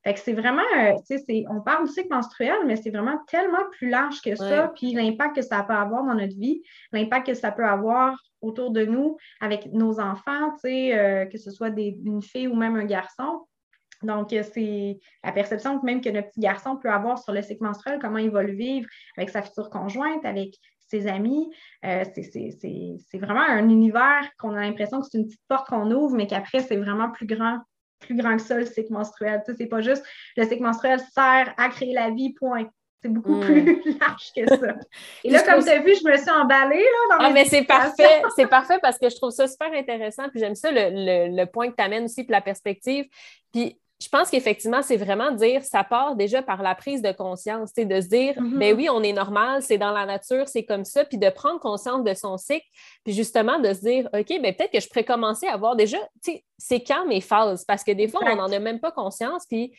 [0.04, 3.20] Fait que c'est vraiment, euh, tu sais, on parle du cycle menstruel, mais c'est vraiment
[3.28, 7.28] tellement plus large que ça, puis l'impact que ça peut avoir dans notre vie, l'impact
[7.28, 11.52] que ça peut avoir autour de nous avec nos enfants, tu sais, euh, que ce
[11.52, 13.46] soit une fille ou même un garçon.
[14.04, 18.00] Donc, c'est la perception même que notre petit garçon peut avoir sur le cycle menstruel,
[18.00, 18.88] comment il va le vivre
[19.18, 20.56] avec sa future conjointe, avec
[20.88, 21.50] ses amis.
[21.86, 26.16] Euh, c'est vraiment un univers qu'on a l'impression que c'est une petite porte qu'on ouvre,
[26.16, 27.60] mais qu'après, c'est vraiment plus grand,
[28.00, 29.42] plus grand que ça, le cycle menstruel.
[29.46, 30.04] Tu sais, c'est pas juste
[30.36, 32.68] le cycle menstruel sert à créer la vie, point.
[33.02, 33.42] C'est beaucoup hmm.
[33.42, 34.76] plus large que ça.
[35.24, 37.64] Et là, comme tu as vu, je me suis emballée là, dans Ah, mais c'est
[37.64, 38.22] parfait.
[38.36, 40.30] C'est parfait parce que je trouve ça super intéressant.
[40.30, 43.06] Puis j'aime ça, le, le, le, point que tu amènes aussi, puis la perspective.
[43.54, 47.74] Puis je pense qu'effectivement, c'est vraiment dire, ça part déjà par la prise de conscience,
[47.74, 48.58] de se dire, mm-hmm.
[48.60, 51.60] ben oui, on est normal, c'est dans la nature, c'est comme ça, puis de prendre
[51.60, 52.66] conscience de son cycle,
[53.04, 55.98] puis justement de se dire, OK, ben peut-être que je pourrais commencer à voir déjà,
[56.58, 59.74] c'est quand mes phases, parce que des fois, on n'en a même pas conscience, puis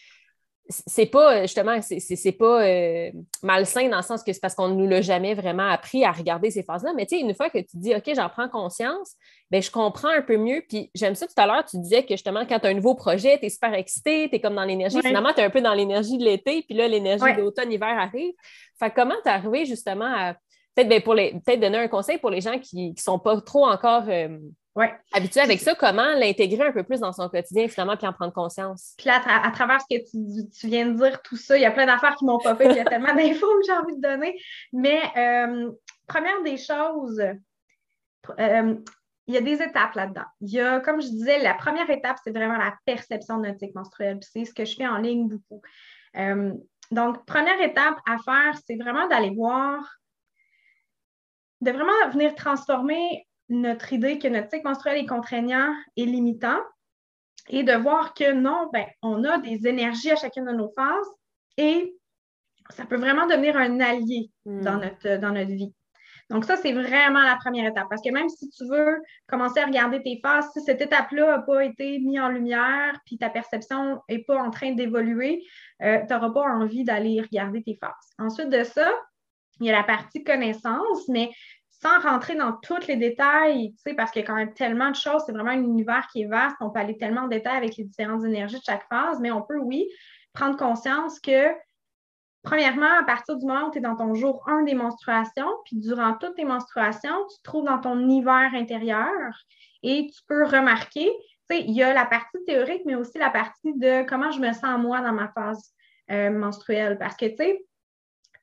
[0.69, 3.11] c'est pas euh, justement, c'est pas euh,
[3.43, 6.13] malsain dans le sens que c'est parce qu'on ne nous l'a jamais vraiment appris à
[6.13, 6.93] regarder ces phases-là.
[6.95, 9.15] Mais tu sais, une fois que tu dis OK, j'en prends conscience,
[9.51, 10.63] ben je comprends un peu mieux.
[10.69, 12.95] Puis j'aime ça tout à l'heure, tu disais que justement, quand tu as un nouveau
[12.95, 15.01] projet, tu es super excité, tu es comme dans l'énergie.
[15.01, 18.35] Finalement, tu es un peu dans l'énergie de l'été, puis là, l'énergie d'automne-hiver arrive.
[18.79, 20.35] Fait comment tu es arrivé justement à
[20.75, 23.41] peut-être ben, pour les peut-être donner un conseil pour les gens qui ne sont pas
[23.41, 24.05] trop encore.
[24.09, 24.39] Euh,
[24.79, 24.95] Ouais.
[25.13, 28.33] Habitué avec ça, comment l'intégrer un peu plus dans son quotidien, finalement, puis en prendre
[28.33, 28.95] conscience?
[28.97, 31.73] Puis là, à, travers ce que tu, viens de dire, tout ça, il y a
[31.73, 34.01] plein d'affaires qui m'ont pas fait, il y a tellement d'infos que j'ai envie de
[34.01, 34.41] donner.
[34.73, 35.73] Mais euh,
[36.07, 37.21] première des choses,
[38.39, 38.75] euh,
[39.27, 40.27] il y a des étapes là-dedans.
[40.43, 43.59] Il y a, comme je disais, la première étape, c'est vraiment la perception de notre
[43.59, 44.21] cycle menstruel.
[44.21, 45.61] Puis c'est ce que je fais en ligne beaucoup.
[46.17, 46.55] Euh,
[46.93, 49.99] donc, première étape à faire, c'est vraiment d'aller voir,
[51.63, 56.61] de vraiment venir transformer notre idée que notre cycle menstruel est contraignant et limitant
[57.49, 61.09] et de voir que non, ben, on a des énergies à chacune de nos phases
[61.57, 61.95] et
[62.71, 64.61] ça peut vraiment devenir un allié hmm.
[64.63, 65.73] dans, notre, dans notre vie.
[66.31, 67.87] Donc, ça, c'est vraiment la première étape.
[67.89, 71.43] Parce que même si tu veux commencer à regarder tes phases, si cette étape-là n'a
[71.43, 75.43] pas été mise en lumière, puis ta perception n'est pas en train d'évoluer,
[75.83, 78.13] euh, tu n'auras pas envie d'aller regarder tes phases.
[78.19, 78.93] Ensuite de ça,
[79.61, 81.31] il y a la partie connaissance, mais
[81.81, 85.23] sans rentrer dans tous les détails, parce qu'il y a quand même tellement de choses,
[85.27, 87.85] c'est vraiment un univers qui est vaste, on peut aller tellement en détail avec les
[87.85, 89.89] différentes énergies de chaque phase, mais on peut, oui,
[90.33, 91.53] prendre conscience que,
[92.43, 95.77] premièrement, à partir du moment où tu es dans ton jour 1 des menstruations, puis
[95.77, 99.13] durant toutes tes menstruations, tu te trouves dans ton hiver intérieur
[99.83, 101.11] et tu peux remarquer,
[101.51, 104.79] il y a la partie théorique, mais aussi la partie de comment je me sens
[104.81, 105.73] moi dans ma phase
[106.11, 106.99] euh, menstruelle.
[106.99, 107.65] Parce que, tu sais,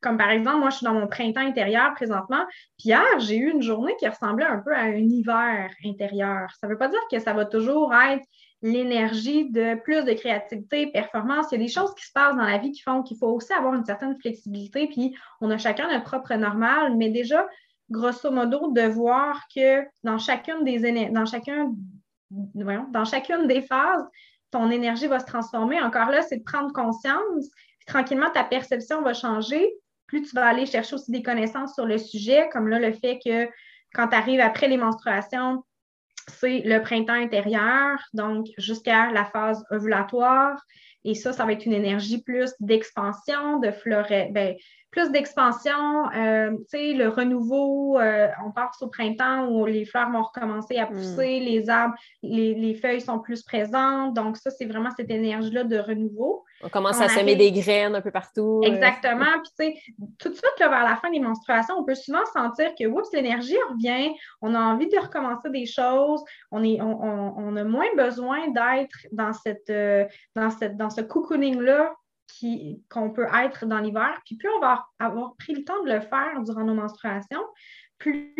[0.02, 2.46] comme par exemple, moi, je suis dans mon printemps intérieur présentement.
[2.78, 6.50] Puis hier, j'ai eu une journée qui ressemblait un peu à un hiver intérieur.
[6.60, 8.24] Ça ne veut pas dire que ça va toujours être
[8.62, 11.48] l'énergie de plus de créativité, performance.
[11.52, 13.28] Il y a des choses qui se passent dans la vie qui font qu'il faut
[13.28, 14.88] aussi avoir une certaine flexibilité.
[14.88, 17.48] Puis on a chacun notre propre normal, mais déjà,
[17.90, 21.72] grosso modo, de voir que dans chacune des dans chacun,
[22.32, 24.04] dans chacune des phases,
[24.52, 25.82] ton énergie va se transformer.
[25.82, 27.50] Encore là, c'est de prendre conscience.
[27.80, 29.70] Puis tranquillement, ta perception va changer
[30.08, 33.20] plus tu vas aller chercher aussi des connaissances sur le sujet, comme là, le fait
[33.24, 33.48] que
[33.94, 35.64] quand tu arrives après les menstruations,
[36.28, 40.60] c'est le printemps intérieur, donc jusqu'à la phase ovulatoire.
[41.04, 44.56] Et ça, ça va être une énergie plus d'expansion, de fleuret, ben,
[44.96, 50.10] plus d'expansion, euh, tu sais, le renouveau, euh, on passe au printemps où les fleurs
[50.10, 51.44] vont recommencer à pousser, hmm.
[51.44, 54.16] les arbres, les, feuilles sont plus présentes.
[54.16, 56.46] Donc, ça, c'est vraiment cette énergie-là de renouveau.
[56.66, 58.62] On commence à semer des graines un peu partout.
[58.64, 58.68] Euh.
[58.68, 59.26] Exactement.
[59.44, 62.72] Puis, tu sais, tout de suite, vers la fin des menstruations, on peut souvent sentir
[62.78, 67.64] que, oups, l'énergie revient, on a envie de recommencer des choses, on, est, on, a
[67.64, 69.72] moins besoin d'être dans, cette,
[70.36, 71.94] dans, cette, dans ce cocooning-là
[72.90, 74.20] qu'on peut être dans l'hiver.
[74.26, 77.44] Puis plus on va avoir pris le temps de le faire durant nos menstruations,
[78.00, 78.34] plus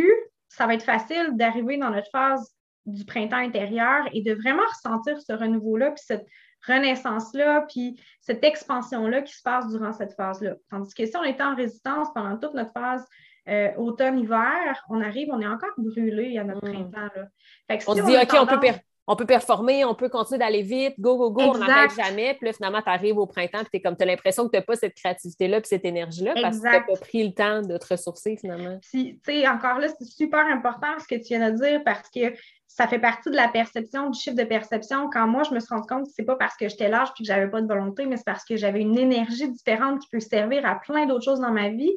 [0.50, 5.20] ça va être facile d'arriver dans notre phase du printemps intérieur et de vraiment ressentir
[5.20, 6.26] ce renouveau-là, puis cette
[6.68, 10.56] renaissance-là, puis cette expansion-là qui se passe durant cette phase-là.
[10.70, 13.06] Tandis que si on est en résistance pendant toute notre phase
[13.48, 16.72] euh, automne-hiver, on arrive, on est encore brûlé à notre mm.
[16.72, 17.10] printemps.
[17.16, 17.78] Là.
[17.88, 21.00] on se dit, OK, on peut perdre on peut performer, on peut continuer d'aller vite,
[21.00, 22.34] go, go, go, on n'arrête jamais.
[22.34, 24.76] Puis là, finalement, tu arrives au printemps, puis tu as l'impression que tu n'as pas
[24.76, 27.94] cette créativité-là, puis cette énergie-là, parce que tu n'as pas pris le temps de te
[27.94, 28.80] ressourcer, finalement.
[28.92, 32.34] Tu sais, encore là, c'est super important ce que tu viens de dire, parce que
[32.76, 35.10] ça fait partie de la perception, du chiffre de perception.
[35.10, 37.24] Quand moi, je me suis rendu compte que c'est pas parce que j'étais large puis
[37.24, 40.20] que j'avais pas de volonté, mais c'est parce que j'avais une énergie différente qui peut
[40.20, 41.94] servir à plein d'autres choses dans ma vie.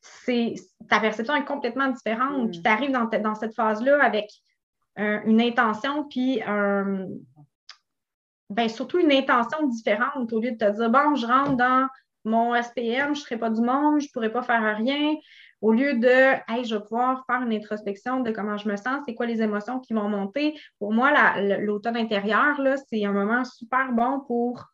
[0.00, 0.54] c'est
[0.88, 2.48] ta perception est complètement différente.
[2.48, 2.50] Mm.
[2.50, 4.28] Puis tu arrives dans, dans, cette phase-là avec
[4.98, 7.06] une intention, puis un,
[8.50, 11.88] ben, surtout une intention différente au lieu de te dire bon, je rentre dans
[12.24, 15.14] mon SPM, je ne serai pas du monde, je ne pourrai pas faire rien.
[15.60, 16.08] Au lieu de
[16.48, 19.42] hey, je vais pouvoir faire une introspection de comment je me sens, c'est quoi les
[19.42, 20.58] émotions qui vont monter.
[20.78, 21.10] Pour moi,
[21.58, 22.56] l'automne intérieur,
[22.88, 24.64] c'est un moment super bon pour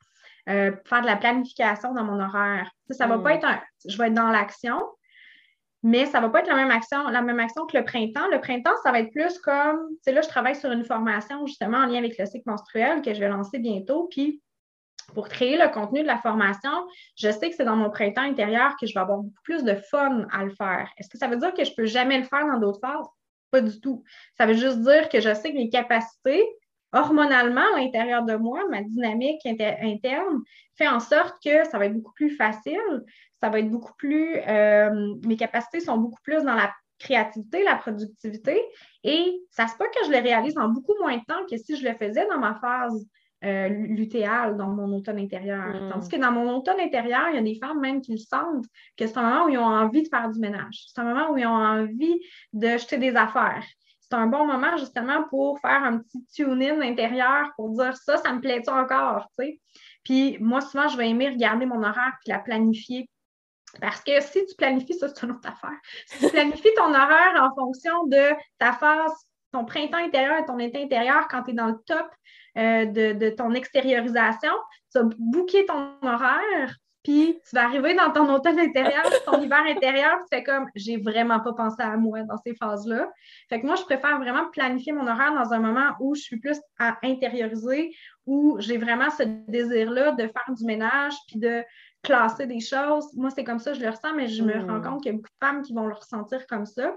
[0.50, 2.70] euh, faire de la planification dans mon horaire.
[2.90, 3.36] Ça, ne va pas mm.
[3.36, 3.60] être un.
[3.86, 4.78] Je vais être dans l'action,
[5.84, 8.26] mais ça ne va pas être la même action, la même action que le printemps.
[8.32, 11.46] Le printemps, ça va être plus comme, tu sais, là, je travaille sur une formation
[11.46, 14.08] justement en lien avec le cycle menstruel que je vais lancer bientôt.
[14.10, 14.40] Puis,
[15.12, 16.70] pour créer le contenu de la formation,
[17.18, 19.74] je sais que c'est dans mon printemps intérieur que je vais avoir beaucoup plus de
[19.74, 20.90] fun à le faire.
[20.96, 23.06] Est-ce que ça veut dire que je ne peux jamais le faire dans d'autres phases?
[23.50, 24.02] Pas du tout.
[24.38, 26.42] Ça veut juste dire que je sais que mes capacités,
[26.94, 30.40] hormonalement à l'intérieur de moi, ma dynamique interne
[30.76, 33.04] fait en sorte que ça va être beaucoup plus facile,
[33.40, 37.76] ça va être beaucoup plus, euh, mes capacités sont beaucoup plus dans la créativité, la
[37.76, 38.62] productivité,
[39.02, 41.76] et ça se peut que je le réalise en beaucoup moins de temps que si
[41.76, 43.06] je le faisais dans ma phase
[43.44, 45.66] euh, lutéale, dans mon automne intérieur.
[45.66, 45.90] Hmm.
[45.90, 48.64] Tandis que dans mon automne intérieur, il y a des femmes même qui le sentent,
[48.96, 50.84] que c'est un moment où ils ont envie de faire du ménage.
[50.86, 52.20] C'est un moment où ils ont envie
[52.54, 53.64] de jeter des affaires
[54.14, 58.32] c'est un bon moment justement pour faire un petit tune-in intérieur pour dire ça, ça
[58.32, 59.60] me plaît-tu encore, tu sais?
[60.04, 63.10] Puis moi, souvent, je vais aimer regarder mon horaire puis la planifier.
[63.80, 65.76] Parce que si tu planifies, ça, c'est une autre affaire.
[66.06, 69.12] Si tu planifies ton horaire en fonction de ta phase,
[69.50, 72.06] ton printemps intérieur et ton été intérieur, quand tu es dans le top
[72.56, 74.52] euh, de, de, ton extériorisation,
[74.92, 79.62] tu vas booker ton horaire puis tu vas arriver dans ton automne intérieur, ton hiver
[79.68, 83.12] intérieur, tu fais comme j'ai vraiment pas pensé à moi dans ces phases-là.
[83.50, 86.38] Fait que moi, je préfère vraiment planifier mon horaire dans un moment où je suis
[86.40, 87.94] plus à intérioriser,
[88.26, 91.62] où j'ai vraiment ce désir-là de faire du ménage puis de
[92.02, 93.06] classer des choses.
[93.14, 94.82] Moi, c'est comme ça, je le ressens, mais je me rends hmm.
[94.82, 96.96] compte qu'il y a beaucoup de femmes qui vont le ressentir comme ça.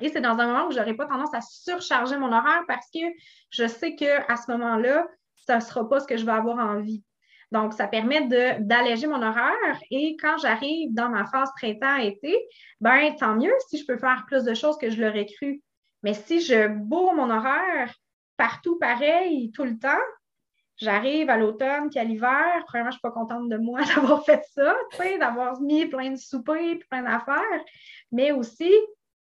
[0.00, 2.86] Et c'est dans un moment où je n'aurai pas tendance à surcharger mon horaire parce
[2.92, 3.00] que
[3.50, 5.06] je sais qu'à ce moment-là,
[5.46, 7.02] ça ne sera pas ce que je vais avoir envie.
[7.50, 8.26] Donc, ça permet
[8.60, 12.38] d'alléger mon horaire et quand j'arrive dans ma phase printemps-été,
[12.80, 15.62] ben tant mieux si je peux faire plus de choses que je l'aurais cru.
[16.02, 17.94] Mais si je bourre mon horaire
[18.36, 20.04] partout pareil, tout le temps,
[20.76, 24.24] j'arrive à l'automne puis à l'hiver, vraiment, je ne suis pas contente de moi d'avoir
[24.24, 24.76] fait ça,
[25.18, 27.64] d'avoir mis plein de soupers et plein d'affaires.
[28.12, 28.72] Mais aussi,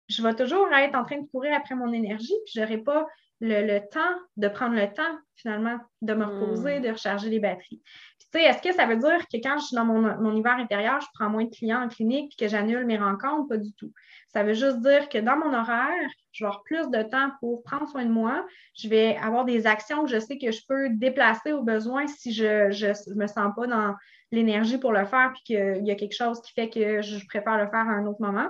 [0.07, 3.05] je vais toujours être en train de courir après mon énergie, puis je n'aurai pas
[3.41, 6.83] le, temps de prendre le temps, finalement, de me reposer, hmm.
[6.83, 7.81] de recharger les batteries.
[8.19, 11.01] tu sais, est-ce que ça veut dire que quand je suis dans mon, hiver intérieur,
[11.01, 13.49] je prends moins de clients en clinique et que j'annule mes rencontres?
[13.49, 13.91] Pas du tout.
[14.29, 17.63] Ça veut juste dire que dans mon horaire, je vais avoir plus de temps pour
[17.63, 18.45] prendre soin de moi.
[18.75, 22.33] Je vais avoir des actions que je sais que je peux déplacer au besoin si
[22.33, 23.93] je ne me sens pas dans
[24.31, 27.57] l'énergie pour le faire puis qu'il y a quelque chose qui fait que je préfère
[27.57, 28.49] le faire à un autre moment.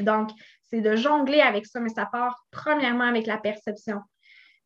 [0.00, 0.30] Donc,
[0.68, 4.00] c'est de jongler avec ça, mais ça part premièrement avec la perception.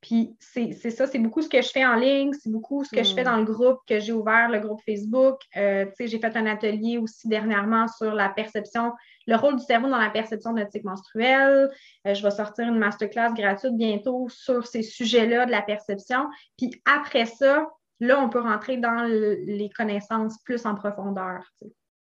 [0.00, 3.02] Puis c'est ça, c'est beaucoup ce que je fais en ligne, c'est beaucoup ce que
[3.02, 3.26] je fais mm.
[3.26, 5.40] dans le groupe que j'ai ouvert, le groupe Facebook.
[5.56, 8.94] Euh, j'ai fait un atelier aussi dernièrement sur la perception,
[9.26, 11.70] le rôle du cerveau dans la perception de notre cycle menstruel.
[12.06, 16.28] Euh, je vais sortir une masterclass gratuite bientôt sur ces sujets-là de la perception.
[16.56, 17.68] Puis après ça,
[18.00, 21.42] là, on peut rentrer dans les connaissances plus en profondeur.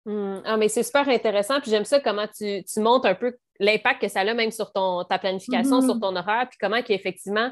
[0.09, 0.41] Hmm.
[0.43, 1.61] Ah, mais c'est super intéressant.
[1.61, 4.71] Puis j'aime ça comment tu, tu montres un peu l'impact que ça a même sur
[4.71, 5.99] ton, ta planification, sur mm-hmm.
[5.99, 7.51] ton horaire, puis comment qu'effectivement,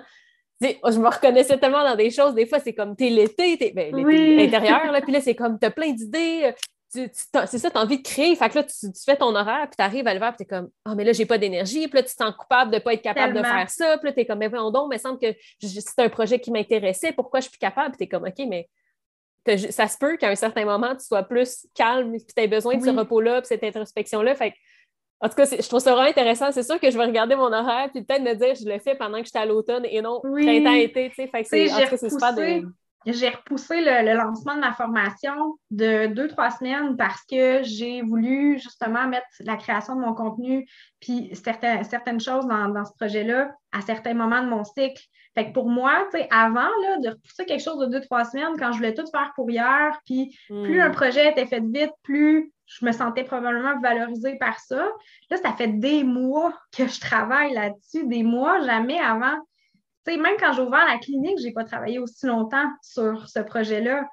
[0.60, 2.34] je me reconnaissais tellement dans des choses.
[2.34, 3.94] Des fois, c'est comme t'es l'été, t'es ben,
[4.40, 6.52] intérieur, là, puis là, c'est comme t'as plein d'idées.
[6.90, 8.36] c'est ça, tu as envie de créer.
[8.36, 10.52] Fait que là, tu, fais ton horaire, puis tu arrives à le faire, puis tu
[10.56, 11.88] es comme Ah, oh, mais là, j'ai pas d'énergie.
[11.88, 14.00] Puis là, tu te sens coupable de ne pas être capable de faire ça.
[14.00, 15.28] Puis là, tu es comme Mais voyons donc, il me semble que
[15.62, 17.12] c'est un projet qui m'intéressait.
[17.12, 17.90] Pourquoi je suis plus capable?
[17.90, 18.68] Puis tu es comme OK, mais
[19.56, 22.78] ça se peut qu'à un certain moment, tu sois plus calme, puis tu aies besoin
[22.78, 24.36] de ce repos-là, puis cette introspection-là.
[24.36, 24.54] Fait
[25.20, 26.52] en tout cas, je trouve ça vraiment intéressant.
[26.52, 28.94] C'est sûr que je vais regarder mon horaire puis peut-être me dire je le fais
[28.96, 31.10] pendant que j'étais à l'automne et non printemps-été.
[31.10, 32.36] Fait que c'est, en tout cas, c'est super
[33.06, 38.60] J'ai repoussé le, lancement de ma formation de deux, trois semaines parce que j'ai voulu
[38.60, 40.68] justement mettre la création de mon contenu
[41.00, 45.02] puis certaines, certaines choses dans, dans ce projet-là à certains moments de mon cycle.
[45.36, 48.26] Fait que pour moi, tu sais, avant là, de repousser quelque chose de deux, trois
[48.26, 50.82] semaines, quand je voulais tout faire pour hier, puis plus hmm.
[50.82, 54.90] un projet était fait vite, plus je me sentais probablement valorisée par ça.
[55.30, 59.38] Là, ça fait des mois que je travaille là-dessus, des mois, jamais avant.
[60.08, 63.40] Sais, même quand j'ai ouvert la clinique, je n'ai pas travaillé aussi longtemps sur ce
[63.40, 64.08] projet-là.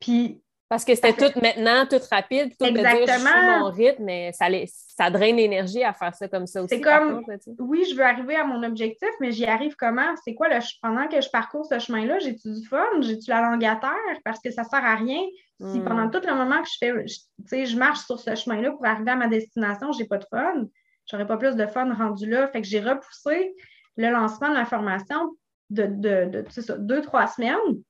[0.00, 3.06] Puis Parce que c'était tout maintenant, tout rapide, tout Exactement.
[3.06, 6.62] dire je suis mon rythme, mais ça, ça draine l'énergie à faire ça comme ça
[6.62, 6.74] aussi.
[6.74, 7.22] C'est comme,
[7.60, 10.14] oui, je veux arriver à mon objectif, mais j'y arrive comment?
[10.24, 13.00] C'est quoi le pendant que je parcours ce chemin-là, j'ai-tu du fun?
[13.00, 14.18] J'ai-tu la langue à terre?
[14.24, 15.20] Parce que ça sert à rien.
[15.60, 15.84] Si hmm.
[15.84, 19.12] pendant tout le moment que je fais, je, je marche sur ce chemin-là pour arriver
[19.12, 20.64] à ma destination, j'ai pas de fun,
[21.06, 22.48] j'aurais pas plus de fun rendu là.
[22.48, 23.54] Fait que j'ai repoussé
[23.96, 25.36] le lancement de ma formation
[25.70, 27.82] de, de, de deux, trois semaines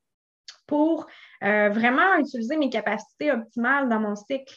[0.66, 1.06] pour
[1.42, 4.54] euh, vraiment utiliser mes capacités optimales dans mon cycle.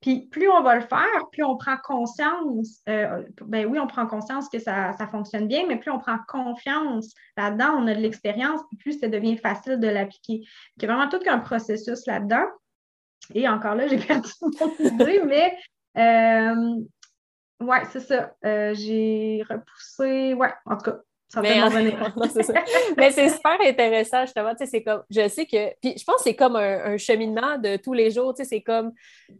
[0.00, 4.06] Puis plus on va le faire, plus on prend conscience, euh, ben oui, on prend
[4.06, 8.60] conscience que ça, fonctionne bien, mais plus on prend confiance là-dedans, on a de l'expérience,
[8.68, 10.44] puis plus ça devient facile de l'appliquer.
[10.76, 12.46] Il y a vraiment tout un processus là-dedans.
[13.34, 15.58] Et encore là, j'ai perdu mon idée, mais
[15.96, 16.84] euh,
[17.60, 18.32] ouais, c'est ça.
[18.42, 20.98] j'ai repoussé, ouais, en tout cas,
[21.36, 21.60] mais,
[22.96, 24.52] mais c'est super intéressant, justement.
[24.58, 27.92] C'est comme, je sais que, puis je pense que c'est comme un, cheminement de tous
[27.92, 28.32] les jours.
[28.34, 28.92] C'est comme,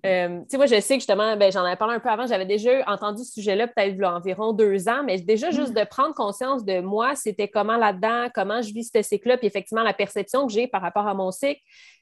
[0.05, 2.27] euh, tu sais, moi, je sais que justement, ben, j'en avais parlé un peu avant,
[2.27, 5.81] j'avais déjà entendu ce sujet-là peut-être environ deux ans, mais déjà juste mm.
[5.81, 9.83] de prendre conscience de moi, c'était comment là-dedans, comment je vis ce cycle-là, puis effectivement,
[9.83, 11.61] la perception que j'ai par rapport à mon cycle.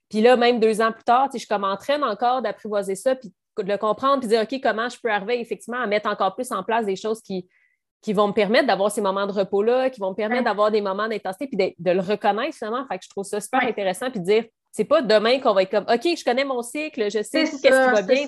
[0.09, 3.15] Puis là, même deux ans plus tard, je suis comme en train encore d'apprivoiser ça,
[3.15, 6.51] puis le comprendre, puis dire, OK, comment je peux arriver effectivement à mettre encore plus
[6.53, 7.49] en place des choses qui
[8.03, 10.81] qui vont me permettre d'avoir ces moments de repos-là, qui vont me permettre d'avoir des
[10.81, 12.87] moments d'intensité, puis de, le reconnaître finalement.
[12.87, 15.63] Fait que je trouve ça super intéressant, puis de dire, c'est pas demain qu'on va
[15.63, 18.27] être comme, OK, je connais mon cycle, je sais tout ce qui va bien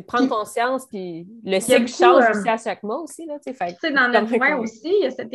[0.00, 3.24] de prendre conscience, puis le cycle change euh, aussi à chaque mois aussi.
[3.24, 5.34] Là, fait, dans notre point aussi, il y a cette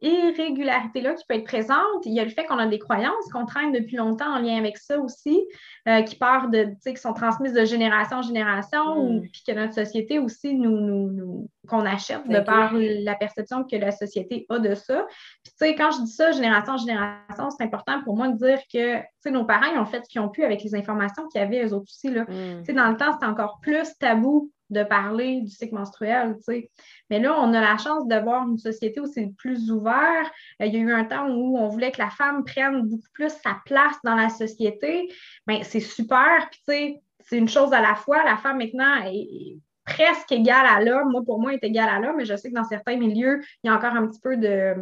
[0.00, 2.06] irrégularité-là qui peut être présente.
[2.06, 4.56] Il y a le fait qu'on a des croyances qu'on traîne depuis longtemps en lien
[4.56, 5.46] avec ça aussi,
[5.86, 9.22] euh, qui partent de, qui sont transmises de génération en génération, mm.
[9.30, 13.92] puis que notre société aussi nous, nous, qu'on achète de par la perception que la
[13.92, 15.06] société a de ça.
[15.44, 18.36] Puis, tu sais, quand je dis ça, génération en génération, c'est important pour moi de
[18.36, 20.74] dire que, tu sais, nos parents, ils ont fait ce qu'ils ont pu avec les
[20.74, 22.22] informations qu'il y avait eux autres aussi, là.
[22.22, 22.60] Mm.
[22.60, 26.42] Tu sais, dans le temps, c'était encore plus tabou de parler du cycle menstruel, tu
[26.42, 26.70] sais.
[27.10, 30.30] Mais là, on a la chance d'avoir une société où c'est plus ouvert.
[30.60, 33.08] Euh, il y a eu un temps où on voulait que la femme prenne beaucoup
[33.12, 35.12] plus sa place dans la société.
[35.46, 36.48] Bien, c'est super.
[36.50, 38.24] Puis, tu sais, c'est une chose à la fois.
[38.24, 41.10] La femme, maintenant, est presque égale à l'homme.
[41.10, 43.68] Moi, pour moi, est égale à l'homme, mais je sais que dans certains milieux, il
[43.68, 44.74] y a encore un petit peu de...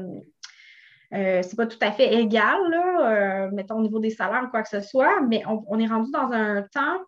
[1.15, 4.51] Euh, c'est pas tout à fait égal, là, euh, mettons au niveau des salaires ou
[4.51, 6.99] quoi que ce soit, mais on est rendu dans un temps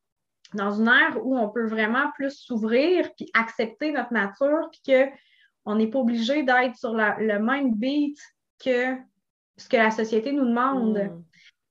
[0.55, 5.11] dans une ère où on peut vraiment plus s'ouvrir puis accepter notre nature puis
[5.65, 8.19] qu'on n'est pas obligé d'être sur le même beat
[8.65, 8.97] que
[9.57, 10.99] ce que la société nous demande.
[10.99, 11.25] Mm.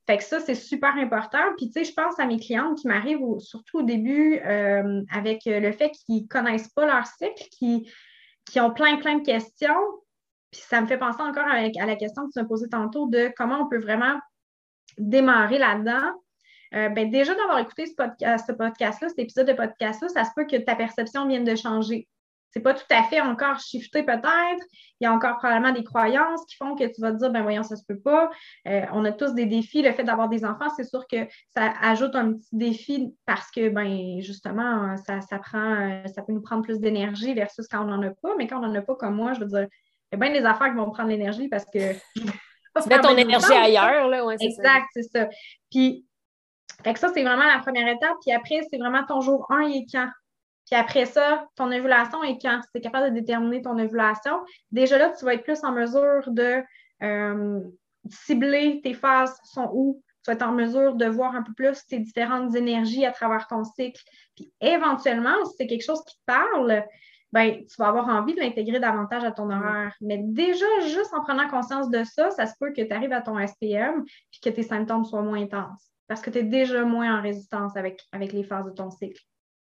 [0.07, 1.53] Fait que ça, c'est super important.
[1.57, 5.41] Puis, tu sais, je pense à mes clientes qui m'arrivent surtout au début euh, avec
[5.45, 7.91] le fait qu'ils ne connaissent pas leur cycle, qui,
[8.45, 9.75] qui ont plein, plein de questions.
[10.51, 13.31] Puis, ça me fait penser encore à la question que tu m'as posée tantôt de
[13.35, 14.17] comment on peut vraiment
[14.97, 16.13] démarrer là-dedans
[16.73, 20.57] euh, ben, déjà d'avoir écouté ce podcast-là, cet épisode de podcast-là, ça se peut que
[20.57, 22.07] ta perception vienne de changer.
[22.51, 24.65] C'est pas tout à fait encore shifté peut-être.
[24.99, 27.43] Il y a encore probablement des croyances qui font que tu vas te dire, ben
[27.43, 28.29] voyons, ça se peut pas.
[28.67, 29.81] Euh, on a tous des défis.
[29.81, 33.69] Le fait d'avoir des enfants, c'est sûr que ça ajoute un petit défi parce que,
[33.69, 38.01] ben justement, ça, ça prend, ça peut nous prendre plus d'énergie versus quand on n'en
[38.01, 38.35] a pas.
[38.37, 39.67] Mais quand on n'en a pas comme moi, je veux dire,
[40.11, 41.93] il y a bien des affaires qui vont prendre l'énergie parce que.
[42.15, 44.23] tu mets ton énergie ailleurs, là.
[44.39, 45.27] exact, c'est ça.
[45.69, 46.05] Puis
[46.83, 48.17] fait que ça, c'est vraiment la première étape.
[48.21, 50.09] Puis après, c'est vraiment ton jour 1 et quand.
[50.69, 52.61] Puis après ça, ton ovulation est quand?
[52.61, 54.39] Si tu es capable de déterminer ton ovulation,
[54.71, 56.61] déjà là, tu vas être plus en mesure de
[57.03, 57.61] euh,
[58.09, 60.03] cibler tes phases sont où.
[60.23, 63.47] Tu vas être en mesure de voir un peu plus tes différentes énergies à travers
[63.47, 64.01] ton cycle.
[64.35, 66.83] Puis éventuellement, si c'est quelque chose qui te parle,
[67.31, 69.51] ben, tu vas avoir envie de l'intégrer davantage à ton mm.
[69.51, 69.95] horaire.
[70.01, 73.21] Mais déjà, juste en prenant conscience de ça, ça se peut que tu arrives à
[73.21, 77.19] ton SPM puis que tes symptômes soient moins intenses parce que tu es déjà moins
[77.19, 79.21] en résistance avec, avec les phases de ton cycle.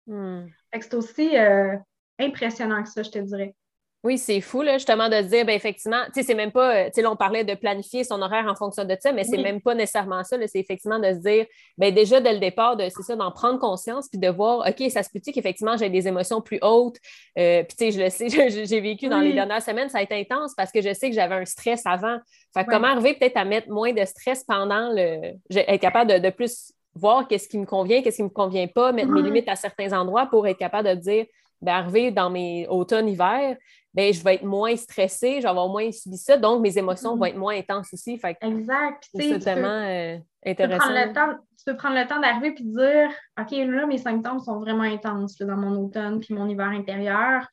[0.08, 0.48] Hmm.
[0.74, 1.76] C'est aussi euh,
[2.20, 3.56] impressionnant que ça, je te dirais.
[4.04, 6.94] Oui, c'est fou, là, justement, de dire, ben, effectivement, tu sais, c'est même pas, tu
[6.96, 9.62] sais, là, on parlait de planifier son horaire en fonction de ça, mais c'est même
[9.62, 11.46] pas nécessairement ça, c'est effectivement de se dire,
[11.78, 15.04] ben, déjà, dès le départ, c'est ça, d'en prendre conscience, puis de voir, OK, ça
[15.04, 16.98] se peut-il qu'effectivement, j'ai des émotions plus hautes,
[17.38, 20.02] euh, puis, tu sais, je le sais, j'ai vécu dans les dernières semaines, ça a
[20.02, 22.18] été intense parce que je sais que j'avais un stress avant.
[22.56, 26.74] Fait comment arriver peut-être à mettre moins de stress pendant le, être capable de, plus
[26.94, 29.56] voir qu'est-ce qui me convient, qu'est-ce qui ne me convient pas, mettre mes limites à
[29.56, 31.26] certains endroits pour être capable de dire,
[31.66, 33.56] arriver dans mes automnes-hiver,
[33.94, 37.16] ben, je vais être moins stressée, je vais avoir moins subi ça, donc mes émotions
[37.16, 37.30] vont mm-hmm.
[37.30, 38.18] être moins intenses aussi.
[38.18, 39.08] Fait exact.
[39.14, 40.88] C'est tellement euh, intéressant.
[40.88, 43.98] Tu peux, le temps, tu peux prendre le temps d'arriver et dire OK, là, mes
[43.98, 47.46] symptômes sont vraiment intenses dans mon automne puis mon hiver intérieur.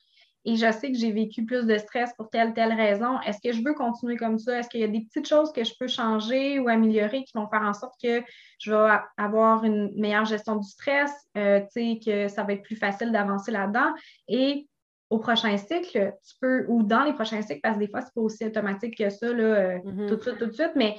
[0.45, 3.20] Et je sais que j'ai vécu plus de stress pour telle, telle raison.
[3.20, 4.59] Est-ce que je veux continuer comme ça?
[4.59, 7.49] Est-ce qu'il y a des petites choses que je peux changer ou améliorer qui vont
[7.49, 8.22] faire en sorte que
[8.59, 13.12] je vais avoir une meilleure gestion du stress, euh, que ça va être plus facile
[13.12, 13.93] d'avancer là-dedans?
[14.28, 14.68] Et
[15.11, 18.14] au prochain cycle, tu peux, ou dans les prochains cycles, parce que des fois, c'est
[18.14, 20.09] pas aussi automatique que ça, là, euh, mm-hmm.
[20.09, 20.97] tout de suite, tout de suite, mais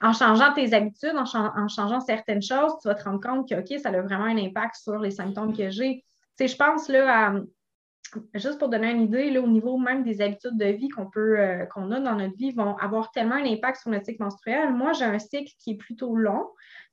[0.00, 3.54] en changeant tes habitudes, en, en, changeant certaines choses, tu vas te rendre compte que,
[3.54, 6.04] OK, ça a vraiment un impact sur les symptômes que j'ai.
[6.36, 7.34] Tu sais, je pense là à
[8.34, 11.38] juste pour donner une idée, là, au niveau même des habitudes de vie qu'on peut,
[11.38, 14.72] euh, qu'on a dans notre vie, vont avoir tellement un impact sur notre cycle menstruel.
[14.72, 16.48] Moi, j'ai un cycle qui est plutôt long.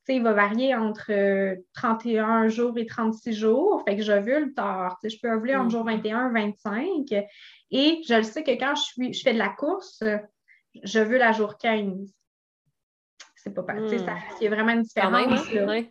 [0.08, 3.84] il va varier entre 31 euh, jours et 36 jours.
[3.88, 4.98] Fait que j'ovule tard.
[5.04, 7.28] je peux ovuler entre jour 21 et 25.
[7.72, 10.04] Et je le sais que quand je, suis, je fais de la course,
[10.84, 12.14] je veux la jour 15.
[13.36, 13.74] C'est pas pas.
[13.74, 13.88] Hmm.
[14.42, 15.14] Il y a vraiment une différence.
[15.16, 15.84] Hein?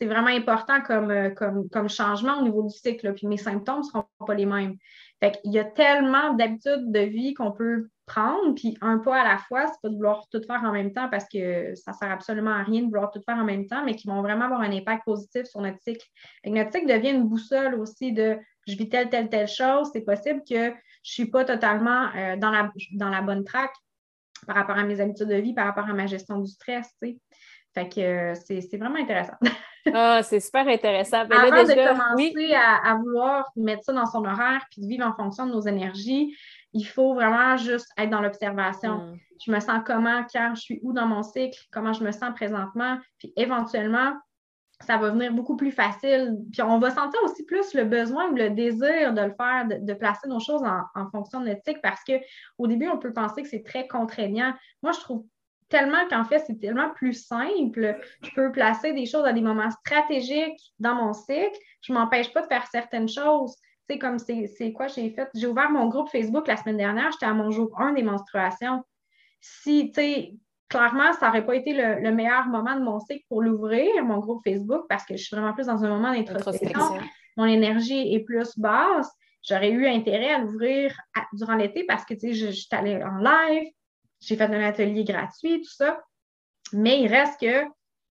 [0.00, 3.14] C'est vraiment important euh, comme, comme, changement au niveau du cycle.
[3.14, 4.76] Puis mes symptômes ne seront pas les mêmes.
[5.20, 9.24] Fait Il y a tellement d'habitudes de vie qu'on peut prendre, puis un pas à
[9.24, 12.10] la fois, c'est pas de vouloir tout faire en même temps parce que ça sert
[12.10, 14.60] absolument à rien de vouloir tout faire en même temps, mais qui vont vraiment avoir
[14.60, 16.06] un impact positif sur notre cycle.
[16.44, 19.90] notre cycle devient une boussole aussi de je vis telle, telle, telle chose.
[19.92, 20.70] C'est possible que
[21.02, 23.72] je suis pas totalement euh, dans, la, dans la bonne track
[24.46, 26.94] par rapport à mes habitudes de vie, par rapport à ma gestion du stress.
[27.76, 29.36] Fait que euh, c'est vraiment intéressant.
[29.94, 31.26] Ah, c'est super intéressant.
[31.26, 35.14] Ben Avant de commencer à, vouloir mettre ça dans son horaire puis de vivre en
[35.14, 36.36] fonction de nos énergies,
[36.72, 38.96] il faut vraiment juste être dans l'observation.
[38.96, 39.16] Hmm.
[39.46, 42.34] Je me sens comment, quand je suis où dans mon cycle, comment je me sens
[42.34, 44.14] présentement, puis éventuellement,
[44.80, 46.36] ça va venir beaucoup plus facile.
[46.52, 49.94] Puis on va sentir aussi plus le besoin ou le désir de le faire, de,
[49.94, 53.40] placer nos choses en, en, fonction de notre cycle parce qu'au début, on peut penser
[53.40, 54.52] que c'est très contraignant.
[54.82, 55.24] Moi, je trouve
[55.68, 57.98] tellement qu'en fait, c'est tellement plus simple.
[58.22, 61.58] Je peux placer des choses à des moments stratégiques dans mon cycle.
[61.82, 63.56] Je ne m'empêche pas de faire certaines choses.
[63.88, 65.28] Sais, comme c'est quoi j'ai fait?
[65.34, 68.82] J'ai ouvert mon groupe Facebook la semaine dernière, j'étais à mon jour 1 des menstruations.
[69.40, 70.34] Si, tu sais,
[70.68, 74.42] clairement, ça n'aurait pas été le, meilleur moment de mon cycle pour l'ouvrir, mon groupe
[74.42, 76.98] Facebook, parce que je suis vraiment plus dans un moment d'introspection.
[77.36, 79.08] Mon énergie est plus basse.
[79.42, 80.98] J'aurais eu intérêt à l'ouvrir
[81.32, 83.70] durant l'été parce que, tu sais, je, je suis allée en live,
[84.26, 86.00] j'ai fait un atelier gratuit, tout ça.
[86.72, 87.64] Mais il reste que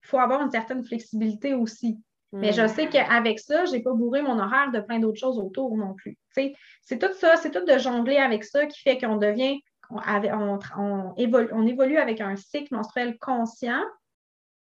[0.02, 1.98] faut avoir une certaine flexibilité aussi.
[2.32, 5.38] Mais je sais qu'avec ça, je n'ai pas bourré mon horaire de plein d'autres choses
[5.38, 6.18] autour non plus.
[6.30, 9.58] C'est tout ça, c'est tout de jongler avec ça qui fait qu'on devient,
[9.90, 13.82] on, évolue, avec un cycle menstruel conscient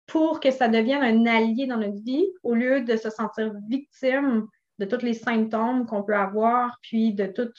[0.07, 4.47] pour que ça devienne un allié dans notre vie au lieu de se sentir victime
[4.79, 7.49] de tous les symptômes qu'on peut avoir, puis de tout,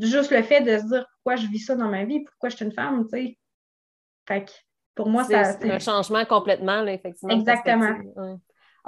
[0.00, 2.56] juste le fait de se dire pourquoi je vis ça dans ma vie, pourquoi je
[2.56, 3.38] suis une femme, tu sais.
[4.28, 4.52] Fait que
[4.94, 5.44] pour moi, ça.
[5.44, 7.34] C'est un changement complètement, là, effectivement.
[7.34, 7.96] Exactement.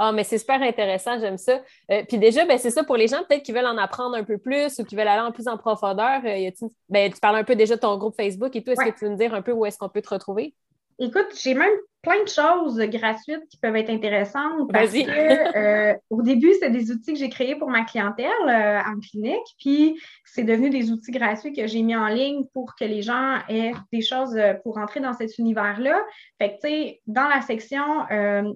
[0.01, 1.61] Ah, mais c'est super intéressant, j'aime ça.
[1.91, 4.23] Euh, puis déjà, ben, c'est ça pour les gens peut-être qui veulent en apprendre un
[4.23, 6.21] peu plus ou qui veulent aller en plus en profondeur.
[6.25, 6.51] Euh,
[6.89, 8.71] ben, tu parles un peu déjà de ton groupe Facebook et tout.
[8.71, 10.55] Est-ce que tu veux me dire un peu où est-ce qu'on peut te retrouver?
[11.01, 11.71] Écoute, j'ai même
[12.03, 16.91] plein de choses gratuites qui peuvent être intéressantes parce que euh, au début, c'est des
[16.91, 21.13] outils que j'ai créés pour ma clientèle euh, en clinique, puis c'est devenu des outils
[21.13, 24.79] gratuits que j'ai mis en ligne pour que les gens aient des choses euh, pour
[24.79, 26.03] entrer dans cet univers-là.
[26.39, 27.85] Fait que, tu sais, dans la section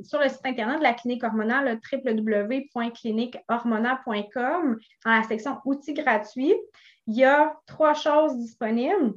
[0.03, 6.55] sur le site internet de la clinique hormonale, www.cliniquehormona.com, dans la section outils gratuits,
[7.09, 9.15] il y a trois choses disponibles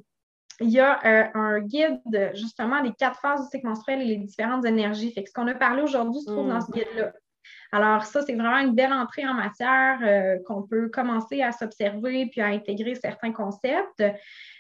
[0.62, 2.00] il y a euh, un guide
[2.34, 5.12] justement des quatre phases du cycle menstruel et les différentes énergies.
[5.12, 6.76] Fait que ce qu'on a parlé aujourd'hui se trouve dans ce mm.
[6.76, 7.12] guide-là.
[7.72, 12.28] Alors, ça, c'est vraiment une belle entrée en matière euh, qu'on peut commencer à s'observer
[12.28, 14.02] puis à intégrer certains concepts.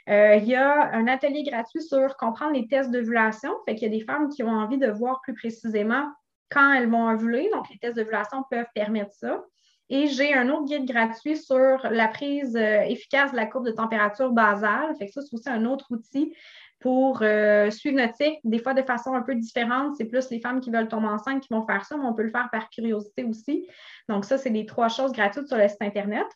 [0.10, 3.52] Euh, il y a un atelier gratuit sur comprendre les tests d'ovulation.
[3.66, 6.12] Fait qu'il y a des femmes qui ont envie de voir plus précisément
[6.50, 7.50] quand elles vont ovuler.
[7.54, 9.43] Donc, les tests d'ovulation peuvent permettre ça.
[9.90, 13.72] Et j'ai un autre guide gratuit sur la prise euh, efficace de la courbe de
[13.72, 14.96] température basale.
[14.98, 16.34] Fait que ça, c'est aussi un autre outil
[16.80, 19.96] pour euh, suivre notre cycle, des fois de façon un peu différente.
[19.96, 22.24] C'est plus les femmes qui veulent tomber enceinte qui vont faire ça, mais on peut
[22.24, 23.68] le faire par curiosité aussi.
[24.10, 26.28] Donc, ça, c'est les trois choses gratuites sur le site Internet.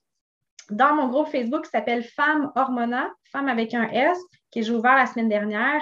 [0.69, 4.17] Dans mon groupe Facebook qui s'appelle Femmes Hormona, Femmes avec un S,
[4.53, 5.81] que j'ai ouvert la semaine dernière,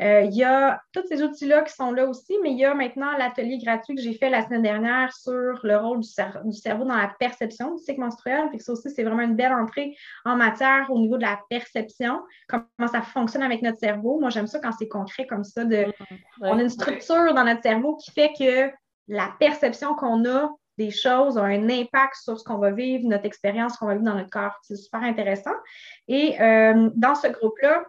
[0.00, 2.72] euh, il y a tous ces outils-là qui sont là aussi, mais il y a
[2.74, 6.08] maintenant l'atelier gratuit que j'ai fait la semaine dernière sur le rôle du,
[6.52, 8.48] cerveau dans la perception du cycle menstruel.
[8.50, 12.20] Puis ça aussi, c'est vraiment une belle entrée en matière au niveau de la perception,
[12.48, 14.20] comment ça fonctionne avec notre cerveau.
[14.20, 15.64] Moi, j'aime ça quand c'est concret comme ça.
[15.64, 15.86] De,
[16.42, 18.70] On a une structure dans notre cerveau qui fait que
[19.08, 23.24] la perception qu'on a des choses a un impact sur ce qu'on va vivre, notre
[23.24, 24.56] expérience qu'on va vivre dans notre corps.
[24.62, 25.54] C'est super intéressant.
[26.06, 27.84] Et euh, dans ce groupe-là,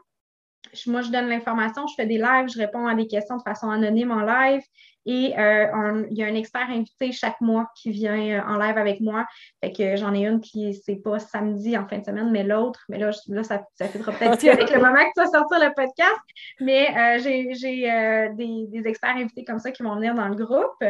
[0.88, 3.70] moi, je donne l'information, je fais des lives, je réponds à des questions de façon
[3.70, 4.62] anonyme en live.
[5.05, 8.78] Et euh, il y a un expert invité chaque mois qui vient euh, en live
[8.78, 9.26] avec moi.
[9.64, 12.82] Fait que j'en ai une qui, c'est pas samedi en fin de semaine, mais l'autre.
[12.89, 15.74] Mais là, là ça, ça fera peut-être avec le moment que tu vas sortir le
[15.74, 16.20] podcast.
[16.60, 20.84] Mais euh, j'ai des, des, experts invités comme ça qui vont venir dans le groupe.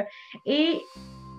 [0.46, 0.80] Et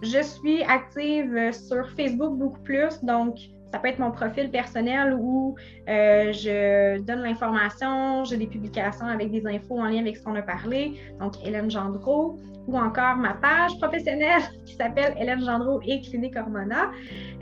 [0.03, 3.03] je suis active sur Facebook beaucoup plus.
[3.03, 3.37] Donc,
[3.73, 5.55] ça peut être mon profil personnel où
[5.89, 10.35] euh, je donne l'information, j'ai des publications avec des infos en lien avec ce qu'on
[10.35, 16.01] a parlé, donc Hélène Gendreau, ou encore ma page professionnelle qui s'appelle Hélène Gendreau et
[16.01, 16.91] Clinique Hormona.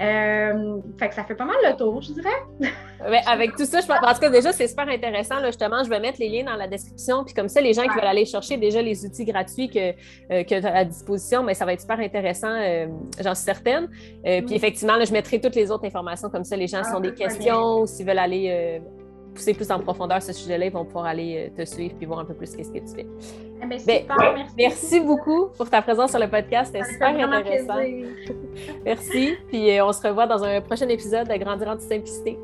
[0.01, 3.23] Euh, fait que ça fait pas mal le tour, je dirais.
[3.27, 5.41] avec tout ça, je pense que déjà, c'est super intéressant.
[5.41, 7.25] Là, justement, je vais mettre les liens dans la description.
[7.25, 10.45] Puis comme ça, les gens qui veulent aller chercher déjà les outils gratuits que, euh,
[10.45, 12.49] que tu as à disposition, mais ça va être super intéressant,
[13.21, 13.89] j'en suis certaine.
[14.25, 16.57] puis effectivement, là, je mettrai toutes les autres informations comme ça.
[16.57, 18.81] Les gens, ah, ont des questions, s'ils veulent aller
[19.35, 22.25] pousser plus en profondeur ce sujet-là, ils vont pouvoir aller te suivre puis voir un
[22.25, 23.07] peu plus ce que tu fais.
[23.63, 24.55] Eh ben, ben, merci.
[24.57, 25.01] merci.
[25.01, 26.73] beaucoup pour ta présence sur le podcast.
[26.73, 27.77] C'était super intéressant.
[28.85, 29.37] merci.
[29.49, 32.39] Puis on se revoit dans un prochain épisode de Grandir en simplicité.